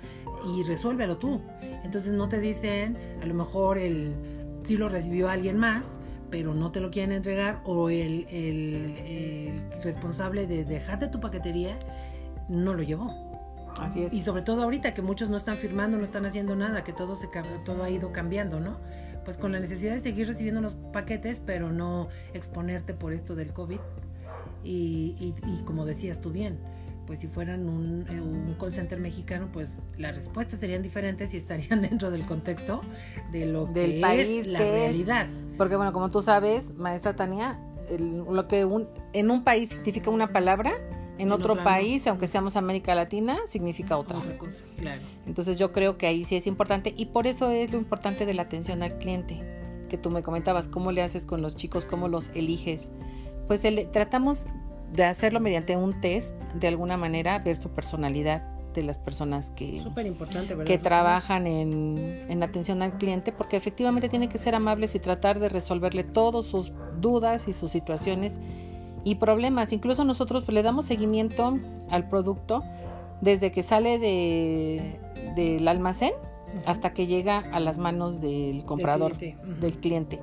y 0.48 0.64
resuélvelo 0.64 1.18
tú. 1.18 1.42
Entonces 1.84 2.14
no 2.14 2.30
te 2.30 2.40
dicen 2.40 2.98
a 3.22 3.26
lo 3.26 3.34
mejor 3.34 3.78
el 3.78 4.16
si 4.64 4.78
lo 4.78 4.90
recibió 4.90 5.30
alguien 5.30 5.58
más, 5.58 5.86
pero 6.30 6.54
no 6.54 6.72
te 6.72 6.80
lo 6.80 6.90
quieren 6.90 7.12
entregar 7.12 7.62
o 7.66 7.90
el, 7.90 8.28
el, 8.30 8.98
el 9.06 9.82
responsable 9.84 10.48
de 10.48 10.66
dejarte 10.66 11.08
tu 11.08 11.20
paquetería 11.20 11.78
no 12.48 12.74
lo 12.74 12.84
llevó. 12.84 13.25
Así 13.80 14.04
es. 14.04 14.14
Y 14.14 14.22
sobre 14.22 14.42
todo 14.42 14.64
ahorita 14.64 14.94
que 14.94 15.02
muchos 15.02 15.30
no 15.30 15.38
están 15.38 15.56
firmando, 15.56 15.98
no 15.98 16.04
están 16.04 16.26
haciendo 16.26 16.56
nada, 16.56 16.84
que 16.84 16.94
todo 16.94 17.16
se 17.16 17.28
todo 17.66 17.84
ha 17.84 17.90
ido 17.90 18.12
cambiando, 18.12 18.60
¿no? 18.60 18.78
pues 19.26 19.38
con 19.38 19.52
la 19.52 19.60
necesidad 19.60 19.94
de 19.94 20.00
seguir 20.00 20.28
recibiendo 20.28 20.62
los 20.62 20.76
paquetes, 20.94 21.42
pero 21.44 21.72
no 21.72 22.08
exponerte 22.34 22.94
por 22.94 23.12
esto 23.12 23.36
del 23.36 23.52
COVID. 23.52 23.80
Y, 24.64 25.34
como 25.66 25.86
decías 25.86 26.22
tú 26.22 26.32
bien, 26.32 26.58
pues 27.06 27.20
si 27.20 27.28
fueran 27.28 27.68
un, 27.68 28.06
eh, 28.10 28.20
un, 28.20 28.56
call 28.60 28.74
center 28.74 29.00
mexicano, 29.00 29.50
pues 29.52 29.84
las 29.98 30.16
respuestas 30.16 30.60
serían 30.60 30.82
diferentes 30.82 31.34
y 31.34 31.38
estarían 31.38 31.82
dentro 31.84 32.10
del 32.10 32.26
contexto 32.26 32.82
de 33.32 33.46
lo 33.46 33.66
del 33.66 33.96
que 33.96 34.02
país 34.02 34.30
es 34.30 34.48
la 34.48 34.60
realidad. 34.60 35.28
Porque 35.58 35.76
bueno, 35.76 35.92
como 35.94 36.10
tú 36.10 36.22
sabes, 36.22 36.74
maestra 36.76 37.16
Tania, 37.16 37.60
lo 38.00 38.48
que 38.48 38.66
un, 38.66 38.88
en 39.14 39.30
un 39.30 39.44
país 39.44 39.70
significa 39.70 40.10
una 40.10 40.32
palabra, 40.32 40.74
en, 41.18 41.32
otro 41.32 41.64
país, 41.64 42.06
aunque 42.08 42.28
seamos 42.28 42.56
América 42.56 42.96
Latina, 42.96 43.38
significa 43.48 43.98
otra. 43.98 44.20
cosa, 44.38 44.66
claro. 44.78 45.02
Entonces 45.26 45.58
yo 45.58 45.72
creo 45.72 45.98
que 45.98 46.08
ahí 46.08 46.24
sí 46.24 46.36
es 46.36 46.48
importante 46.48 46.94
y 46.96 47.08
por 47.08 47.28
eso 47.28 47.52
es 47.52 47.72
lo 47.72 47.78
importante 47.78 48.26
de 48.26 48.34
la 48.34 48.44
atención 48.44 48.84
al 48.84 48.98
cliente, 48.98 49.42
que 49.90 49.98
tú 49.98 50.10
me 50.10 50.24
comentabas, 50.24 50.68
cómo 50.68 50.92
le 50.92 51.02
haces 51.02 51.26
con 51.26 51.42
los 51.42 51.56
chicos, 51.56 51.86
cómo 51.86 52.08
los 52.08 52.30
eliges. 52.34 52.92
Pues 53.48 53.64
tratamos 53.92 54.46
de 54.92 55.04
hacerlo 55.04 55.40
mediante 55.40 55.78
un 55.78 56.00
test, 56.02 56.40
de 56.54 56.68
alguna 56.68 56.98
manera, 56.98 57.40
ver 57.40 57.58
su 57.58 57.70
personalidad 57.70 58.44
de 58.74 58.84
las 58.84 58.98
personas 58.98 59.52
que, 59.52 59.82
que 60.66 60.78
trabajan 60.78 61.48
en, 61.48 62.26
en 62.30 62.44
atención 62.44 62.82
al 62.82 62.98
cliente, 62.98 63.32
porque 63.32 63.56
efectivamente 63.56 64.10
tienen 64.10 64.30
que 64.30 64.38
ser 64.38 64.54
amables 64.54 64.96
y 64.96 65.00
tratar 65.00 65.40
de 65.40 65.48
resolverle 65.50 66.04
todas 66.04 66.46
sus 66.46 66.74
dudas 67.00 67.48
y 67.48 67.54
sus 67.54 67.72
situaciones 67.72 68.40
y 69.06 69.16
problemas. 69.16 69.72
Incluso 69.72 70.04
nosotros 70.04 70.46
le 70.50 70.62
damos 70.64 70.86
seguimiento 70.86 71.58
al 71.90 72.10
producto 72.10 72.64
desde 73.22 73.54
que 73.54 73.64
sale 73.64 73.98
de, 73.98 75.00
del 75.36 75.66
almacén 75.70 76.12
hasta 76.66 76.92
que 76.94 77.08
llega 77.08 77.40
a 77.40 77.62
las 77.62 77.78
manos 77.78 78.20
del 78.20 78.66
comprador, 78.66 79.18
del 79.18 79.78
cliente. 79.78 80.20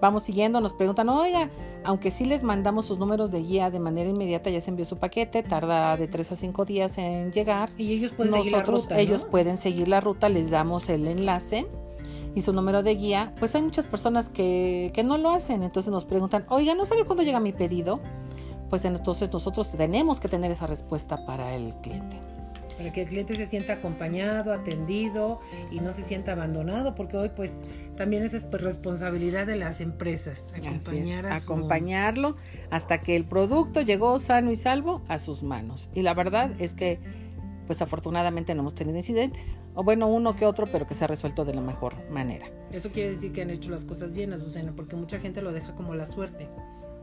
Vamos 0.00 0.22
siguiendo, 0.22 0.60
nos 0.62 0.72
preguntan, 0.72 1.10
oiga, 1.10 1.50
aunque 1.84 2.10
sí 2.10 2.24
les 2.24 2.42
mandamos 2.42 2.86
sus 2.86 2.98
números 2.98 3.30
de 3.30 3.42
guía 3.42 3.70
de 3.70 3.80
manera 3.80 4.08
inmediata, 4.08 4.48
ya 4.48 4.60
se 4.60 4.70
envió 4.70 4.86
su 4.86 4.96
paquete, 4.96 5.42
tarda 5.42 5.96
de 5.96 6.08
3 6.08 6.32
a 6.32 6.36
5 6.36 6.64
días 6.64 6.98
en 6.98 7.30
llegar. 7.32 7.70
Y 7.76 7.92
ellos 7.92 8.12
pueden 8.12 8.32
seguir 8.32 8.52
la 8.52 8.62
ruta. 8.62 8.98
Ellos 8.98 9.24
pueden 9.24 9.58
seguir 9.58 9.88
la 9.88 10.00
ruta, 10.00 10.30
les 10.30 10.50
damos 10.50 10.88
el 10.88 11.06
enlace 11.06 11.66
y 12.34 12.42
su 12.42 12.52
número 12.52 12.82
de 12.82 12.94
guía, 12.94 13.32
pues 13.38 13.54
hay 13.54 13.62
muchas 13.62 13.86
personas 13.86 14.28
que, 14.28 14.92
que 14.94 15.02
no 15.02 15.18
lo 15.18 15.30
hacen. 15.30 15.62
Entonces 15.62 15.90
nos 15.90 16.04
preguntan, 16.04 16.44
oiga, 16.48 16.74
¿no 16.74 16.84
sabe 16.84 17.04
cuándo 17.04 17.22
llega 17.22 17.40
mi 17.40 17.52
pedido? 17.52 18.00
Pues 18.68 18.84
entonces 18.84 19.32
nosotros 19.32 19.72
tenemos 19.72 20.20
que 20.20 20.28
tener 20.28 20.50
esa 20.50 20.66
respuesta 20.66 21.24
para 21.26 21.54
el 21.54 21.74
cliente. 21.82 22.18
Para 22.76 22.92
que 22.92 23.02
el 23.02 23.08
cliente 23.08 23.36
se 23.36 23.44
sienta 23.44 23.74
acompañado, 23.74 24.54
atendido 24.54 25.40
y 25.70 25.80
no 25.80 25.92
se 25.92 26.02
sienta 26.02 26.32
abandonado, 26.32 26.94
porque 26.94 27.16
hoy 27.16 27.30
pues 27.34 27.52
también 27.96 28.22
esa 28.22 28.38
es 28.38 28.44
pues, 28.44 28.62
responsabilidad 28.62 29.46
de 29.46 29.56
las 29.56 29.82
empresas, 29.82 30.46
acompañar 30.54 31.26
acompañarlo 31.26 32.36
hasta 32.70 33.02
que 33.02 33.16
el 33.16 33.24
producto 33.24 33.82
llegó 33.82 34.18
sano 34.18 34.50
y 34.50 34.56
salvo 34.56 35.02
a 35.08 35.18
sus 35.18 35.42
manos. 35.42 35.90
Y 35.94 36.00
la 36.00 36.14
verdad 36.14 36.52
es 36.58 36.72
que 36.72 37.00
pues 37.70 37.82
afortunadamente 37.82 38.52
no 38.52 38.62
hemos 38.62 38.74
tenido 38.74 38.96
incidentes. 38.96 39.60
O 39.76 39.84
bueno, 39.84 40.08
uno 40.08 40.34
que 40.34 40.44
otro, 40.44 40.66
pero 40.66 40.88
que 40.88 40.96
se 40.96 41.04
ha 41.04 41.06
resuelto 41.06 41.44
de 41.44 41.54
la 41.54 41.60
mejor 41.60 41.94
manera. 42.10 42.50
Eso 42.72 42.90
quiere 42.90 43.10
decir 43.10 43.30
que 43.30 43.42
han 43.42 43.50
hecho 43.50 43.70
las 43.70 43.84
cosas 43.84 44.12
bien, 44.12 44.32
Azucena, 44.32 44.72
porque 44.74 44.96
mucha 44.96 45.20
gente 45.20 45.40
lo 45.40 45.52
deja 45.52 45.76
como 45.76 45.94
la 45.94 46.04
suerte. 46.06 46.48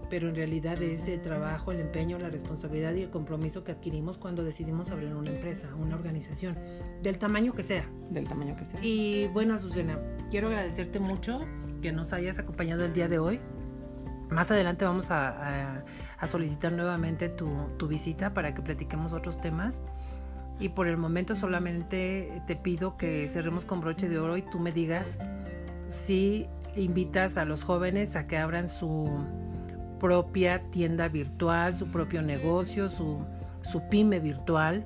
Pero 0.09 0.27
en 0.27 0.35
realidad 0.35 0.81
es 0.81 1.07
el 1.07 1.21
trabajo, 1.21 1.71
el 1.71 1.79
empeño, 1.79 2.19
la 2.19 2.27
responsabilidad 2.29 2.93
y 2.95 3.03
el 3.03 3.09
compromiso 3.09 3.63
que 3.63 3.71
adquirimos 3.71 4.17
cuando 4.17 4.43
decidimos 4.43 4.91
abrir 4.91 5.15
una 5.15 5.29
empresa, 5.29 5.69
una 5.73 5.95
organización, 5.95 6.59
del 7.01 7.17
tamaño 7.17 7.53
que 7.53 7.63
sea. 7.63 7.89
Del 8.09 8.27
tamaño 8.27 8.57
que 8.57 8.65
sea. 8.65 8.83
Y 8.83 9.29
bueno, 9.29 9.53
Azucena, 9.53 9.97
quiero 10.29 10.49
agradecerte 10.49 10.99
mucho 10.99 11.45
que 11.81 11.93
nos 11.93 12.11
hayas 12.11 12.39
acompañado 12.39 12.83
el 12.83 12.91
día 12.91 13.07
de 13.07 13.19
hoy. 13.19 13.39
Más 14.29 14.51
adelante 14.51 14.83
vamos 14.83 15.11
a, 15.11 15.85
solicitar 16.25 16.73
nuevamente 16.73 17.29
tu, 17.29 17.47
tu 17.77 17.87
visita 17.87 18.33
para 18.33 18.53
que 18.53 18.61
platiquemos 18.61 19.13
otros 19.13 19.39
temas 19.39 19.81
y 20.59 20.69
por 20.69 20.87
el 20.87 20.97
momento 20.97 21.35
solamente 21.35 22.41
te 22.47 22.55
pido 22.55 22.97
que 22.97 23.27
cerremos 23.27 23.65
con 23.65 23.81
broche 23.81 24.09
de 24.09 24.19
oro 24.19 24.37
y 24.37 24.41
tú 24.41 24.59
me 24.59 24.71
digas 24.71 25.17
si 25.89 26.47
invitas 26.75 27.37
a 27.37 27.45
los 27.45 27.63
jóvenes 27.63 28.15
a 28.15 28.27
que 28.27 28.37
abran 28.37 28.69
su 28.69 29.09
propia 29.99 30.61
tienda 30.71 31.07
virtual, 31.07 31.73
su 31.73 31.87
propio 31.87 32.21
negocio, 32.21 32.87
su, 32.89 33.25
pyme 33.89 34.19
virtual. 34.19 34.85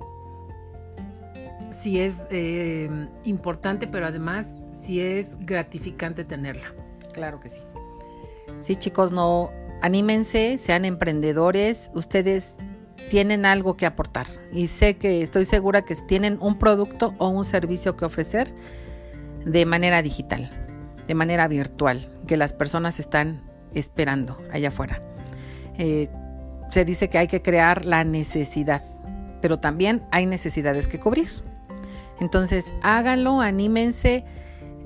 Si 1.70 2.00
es 2.00 2.28
eh, 2.32 2.90
importante, 3.24 3.88
pero 3.88 4.06
además 4.06 4.64
si 4.74 5.00
es 5.00 5.38
gratificante 5.46 6.24
tenerla. 6.24 6.74
Claro 7.14 7.40
que 7.40 7.50
sí. 7.50 7.62
Sí, 8.60 8.76
chicos, 8.76 9.12
no 9.12 9.52
anímense, 9.82 10.58
sean 10.58 10.86
emprendedores. 10.86 11.92
Ustedes 11.94 12.56
tienen 13.10 13.46
algo 13.46 13.76
que 13.78 13.86
aportar 13.86 14.28
y 14.54 14.68
sé 14.68 14.98
que 14.98 15.22
estoy 15.22 15.46
segura 15.46 15.84
que 15.84 15.96
tienen 15.96 16.38
un 16.42 16.58
producto 16.58 17.14
o 17.18 17.30
un 17.30 17.46
servicio 17.46 17.98
que 17.98 18.06
ofrecer 18.06 18.54
de 19.46 19.66
manera 19.66 20.02
digital, 20.02 20.50
de 21.08 21.16
manera 21.16 21.48
virtual, 21.48 22.10
que 22.28 22.38
las 22.38 22.54
personas 22.54 23.00
están 23.00 23.42
esperando 23.74 24.38
allá 24.52 24.70
afuera. 24.70 25.02
Eh, 25.78 26.10
se 26.70 26.86
dice 26.86 27.10
que 27.10 27.18
hay 27.18 27.28
que 27.28 27.42
crear 27.42 27.86
la 27.86 28.04
necesidad, 28.04 28.84
pero 29.42 29.60
también 29.60 30.04
hay 30.12 30.26
necesidades 30.26 30.88
que 30.88 31.00
cubrir. 31.00 31.30
Entonces, 32.20 32.74
háganlo, 32.82 33.42
anímense. 33.42 34.24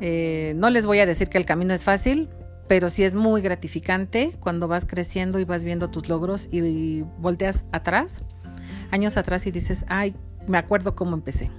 Eh, 0.01 0.53
no 0.55 0.69
les 0.69 0.85
voy 0.85 0.99
a 0.99 1.05
decir 1.05 1.29
que 1.29 1.37
el 1.37 1.45
camino 1.45 1.73
es 1.73 1.83
fácil, 1.83 2.29
pero 2.67 2.89
sí 2.89 3.03
es 3.03 3.13
muy 3.13 3.41
gratificante 3.41 4.35
cuando 4.39 4.67
vas 4.67 4.85
creciendo 4.85 5.39
y 5.39 5.45
vas 5.45 5.63
viendo 5.63 5.89
tus 5.89 6.09
logros 6.09 6.47
y, 6.51 7.03
volteas 7.19 7.65
atrás, 7.71 8.23
años 8.91 9.17
atrás 9.17 9.45
y 9.45 9.51
dices, 9.51 9.85
ay, 9.87 10.15
me 10.47 10.57
acuerdo 10.57 10.95
cómo 10.95 11.15
empecé 11.15 11.51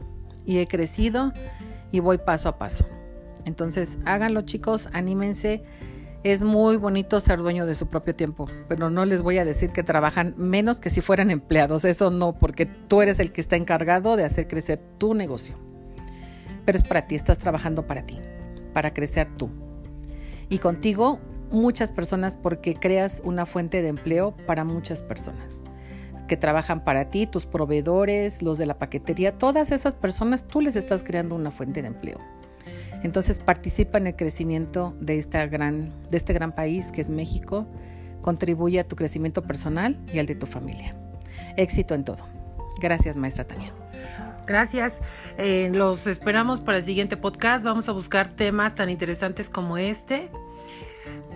y 0.44 0.58
he 0.58 0.66
crecido 0.66 1.32
y 1.92 2.00
voy 2.00 2.18
paso 2.18 2.48
a 2.48 2.58
paso. 2.58 2.86
Entonces, 3.44 3.98
háganlo 4.04 4.42
chicos, 4.42 4.88
anímense. 4.92 5.62
Es 6.24 6.42
muy 6.42 6.76
bonito 6.76 7.20
ser 7.20 7.38
dueño 7.38 7.66
de 7.66 7.76
su 7.76 7.86
propio 7.86 8.12
tiempo, 8.12 8.46
pero 8.68 8.90
no 8.90 9.04
les 9.04 9.22
voy 9.22 9.38
a 9.38 9.44
decir 9.44 9.70
que 9.70 9.84
trabajan 9.84 10.34
menos 10.36 10.80
que 10.80 10.90
si 10.90 11.00
fueran 11.00 11.30
empleados, 11.30 11.84
eso 11.84 12.10
no, 12.10 12.32
porque 12.32 12.66
tú 12.66 13.00
eres 13.00 13.20
el 13.20 13.30
que 13.30 13.40
está 13.40 13.54
encargado 13.54 14.16
de 14.16 14.24
hacer 14.24 14.48
crecer 14.48 14.80
tu 14.98 15.14
negocio. 15.14 15.54
Pero 16.64 16.78
es 16.78 16.82
para 16.82 17.06
ti, 17.06 17.14
estás 17.14 17.38
trabajando 17.38 17.86
para 17.86 18.04
ti, 18.04 18.18
para 18.72 18.92
crecer 18.92 19.28
tú 19.36 19.50
y 20.48 20.58
contigo 20.58 21.18
muchas 21.50 21.92
personas 21.92 22.36
porque 22.36 22.74
creas 22.74 23.22
una 23.24 23.46
fuente 23.46 23.82
de 23.82 23.88
empleo 23.88 24.36
para 24.46 24.64
muchas 24.64 25.02
personas. 25.02 25.62
que 26.26 26.36
trabajan 26.36 26.82
para 26.82 27.08
ti, 27.08 27.28
tus 27.28 27.46
proveedores, 27.46 28.42
los 28.42 28.58
de 28.58 28.66
la 28.66 28.80
paquetería, 28.80 29.38
todas 29.38 29.70
esas 29.70 29.94
personas 29.94 30.44
tú 30.48 30.60
les 30.60 30.74
estás 30.74 31.04
creando 31.04 31.36
una 31.36 31.52
fuente 31.52 31.82
de 31.82 31.86
empleo. 31.86 32.18
Entonces 33.04 33.38
participa 33.38 33.98
en 33.98 34.08
el 34.08 34.16
crecimiento 34.16 34.96
de, 35.00 35.18
esta 35.18 35.46
gran, 35.46 35.92
de 36.10 36.16
este 36.16 36.32
gran 36.32 36.52
país 36.52 36.90
que 36.90 37.00
es 37.00 37.10
México, 37.10 37.68
contribuye 38.22 38.80
a 38.80 38.88
tu 38.88 38.96
crecimiento 38.96 39.44
personal 39.44 39.96
y 40.12 40.18
al 40.18 40.26
de 40.26 40.34
tu 40.34 40.46
familia. 40.46 40.96
Éxito 41.56 41.94
en 41.94 42.02
todo. 42.02 42.26
Gracias, 42.80 43.14
maestra 43.14 43.46
Tania. 43.46 43.72
Gracias. 44.46 45.00
Eh, 45.38 45.70
los 45.74 46.06
esperamos 46.06 46.60
para 46.60 46.78
el 46.78 46.84
siguiente 46.84 47.16
podcast. 47.16 47.64
Vamos 47.64 47.88
a 47.88 47.92
buscar 47.92 48.28
temas 48.28 48.74
tan 48.74 48.90
interesantes 48.90 49.50
como 49.50 49.76
este. 49.76 50.30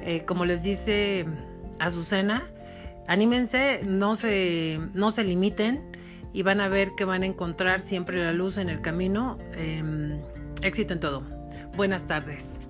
Eh, 0.02 0.24
como 0.26 0.44
les 0.44 0.62
dice 0.62 1.26
Azucena, 1.78 2.44
anímense, 3.06 3.80
no 3.84 4.16
se, 4.16 4.78
no 4.94 5.10
se 5.10 5.24
limiten 5.24 5.96
y 6.32 6.42
van 6.42 6.60
a 6.60 6.68
ver 6.68 6.90
que 6.96 7.04
van 7.04 7.22
a 7.22 7.26
encontrar 7.26 7.80
siempre 7.80 8.22
la 8.22 8.32
luz 8.32 8.56
en 8.56 8.70
el 8.70 8.80
camino. 8.80 9.38
Em, 9.54 10.18
éxito 10.62 10.92
en 10.94 11.00
todo. 11.00 11.22
Buenas 11.76 12.06
tardes. 12.06 12.60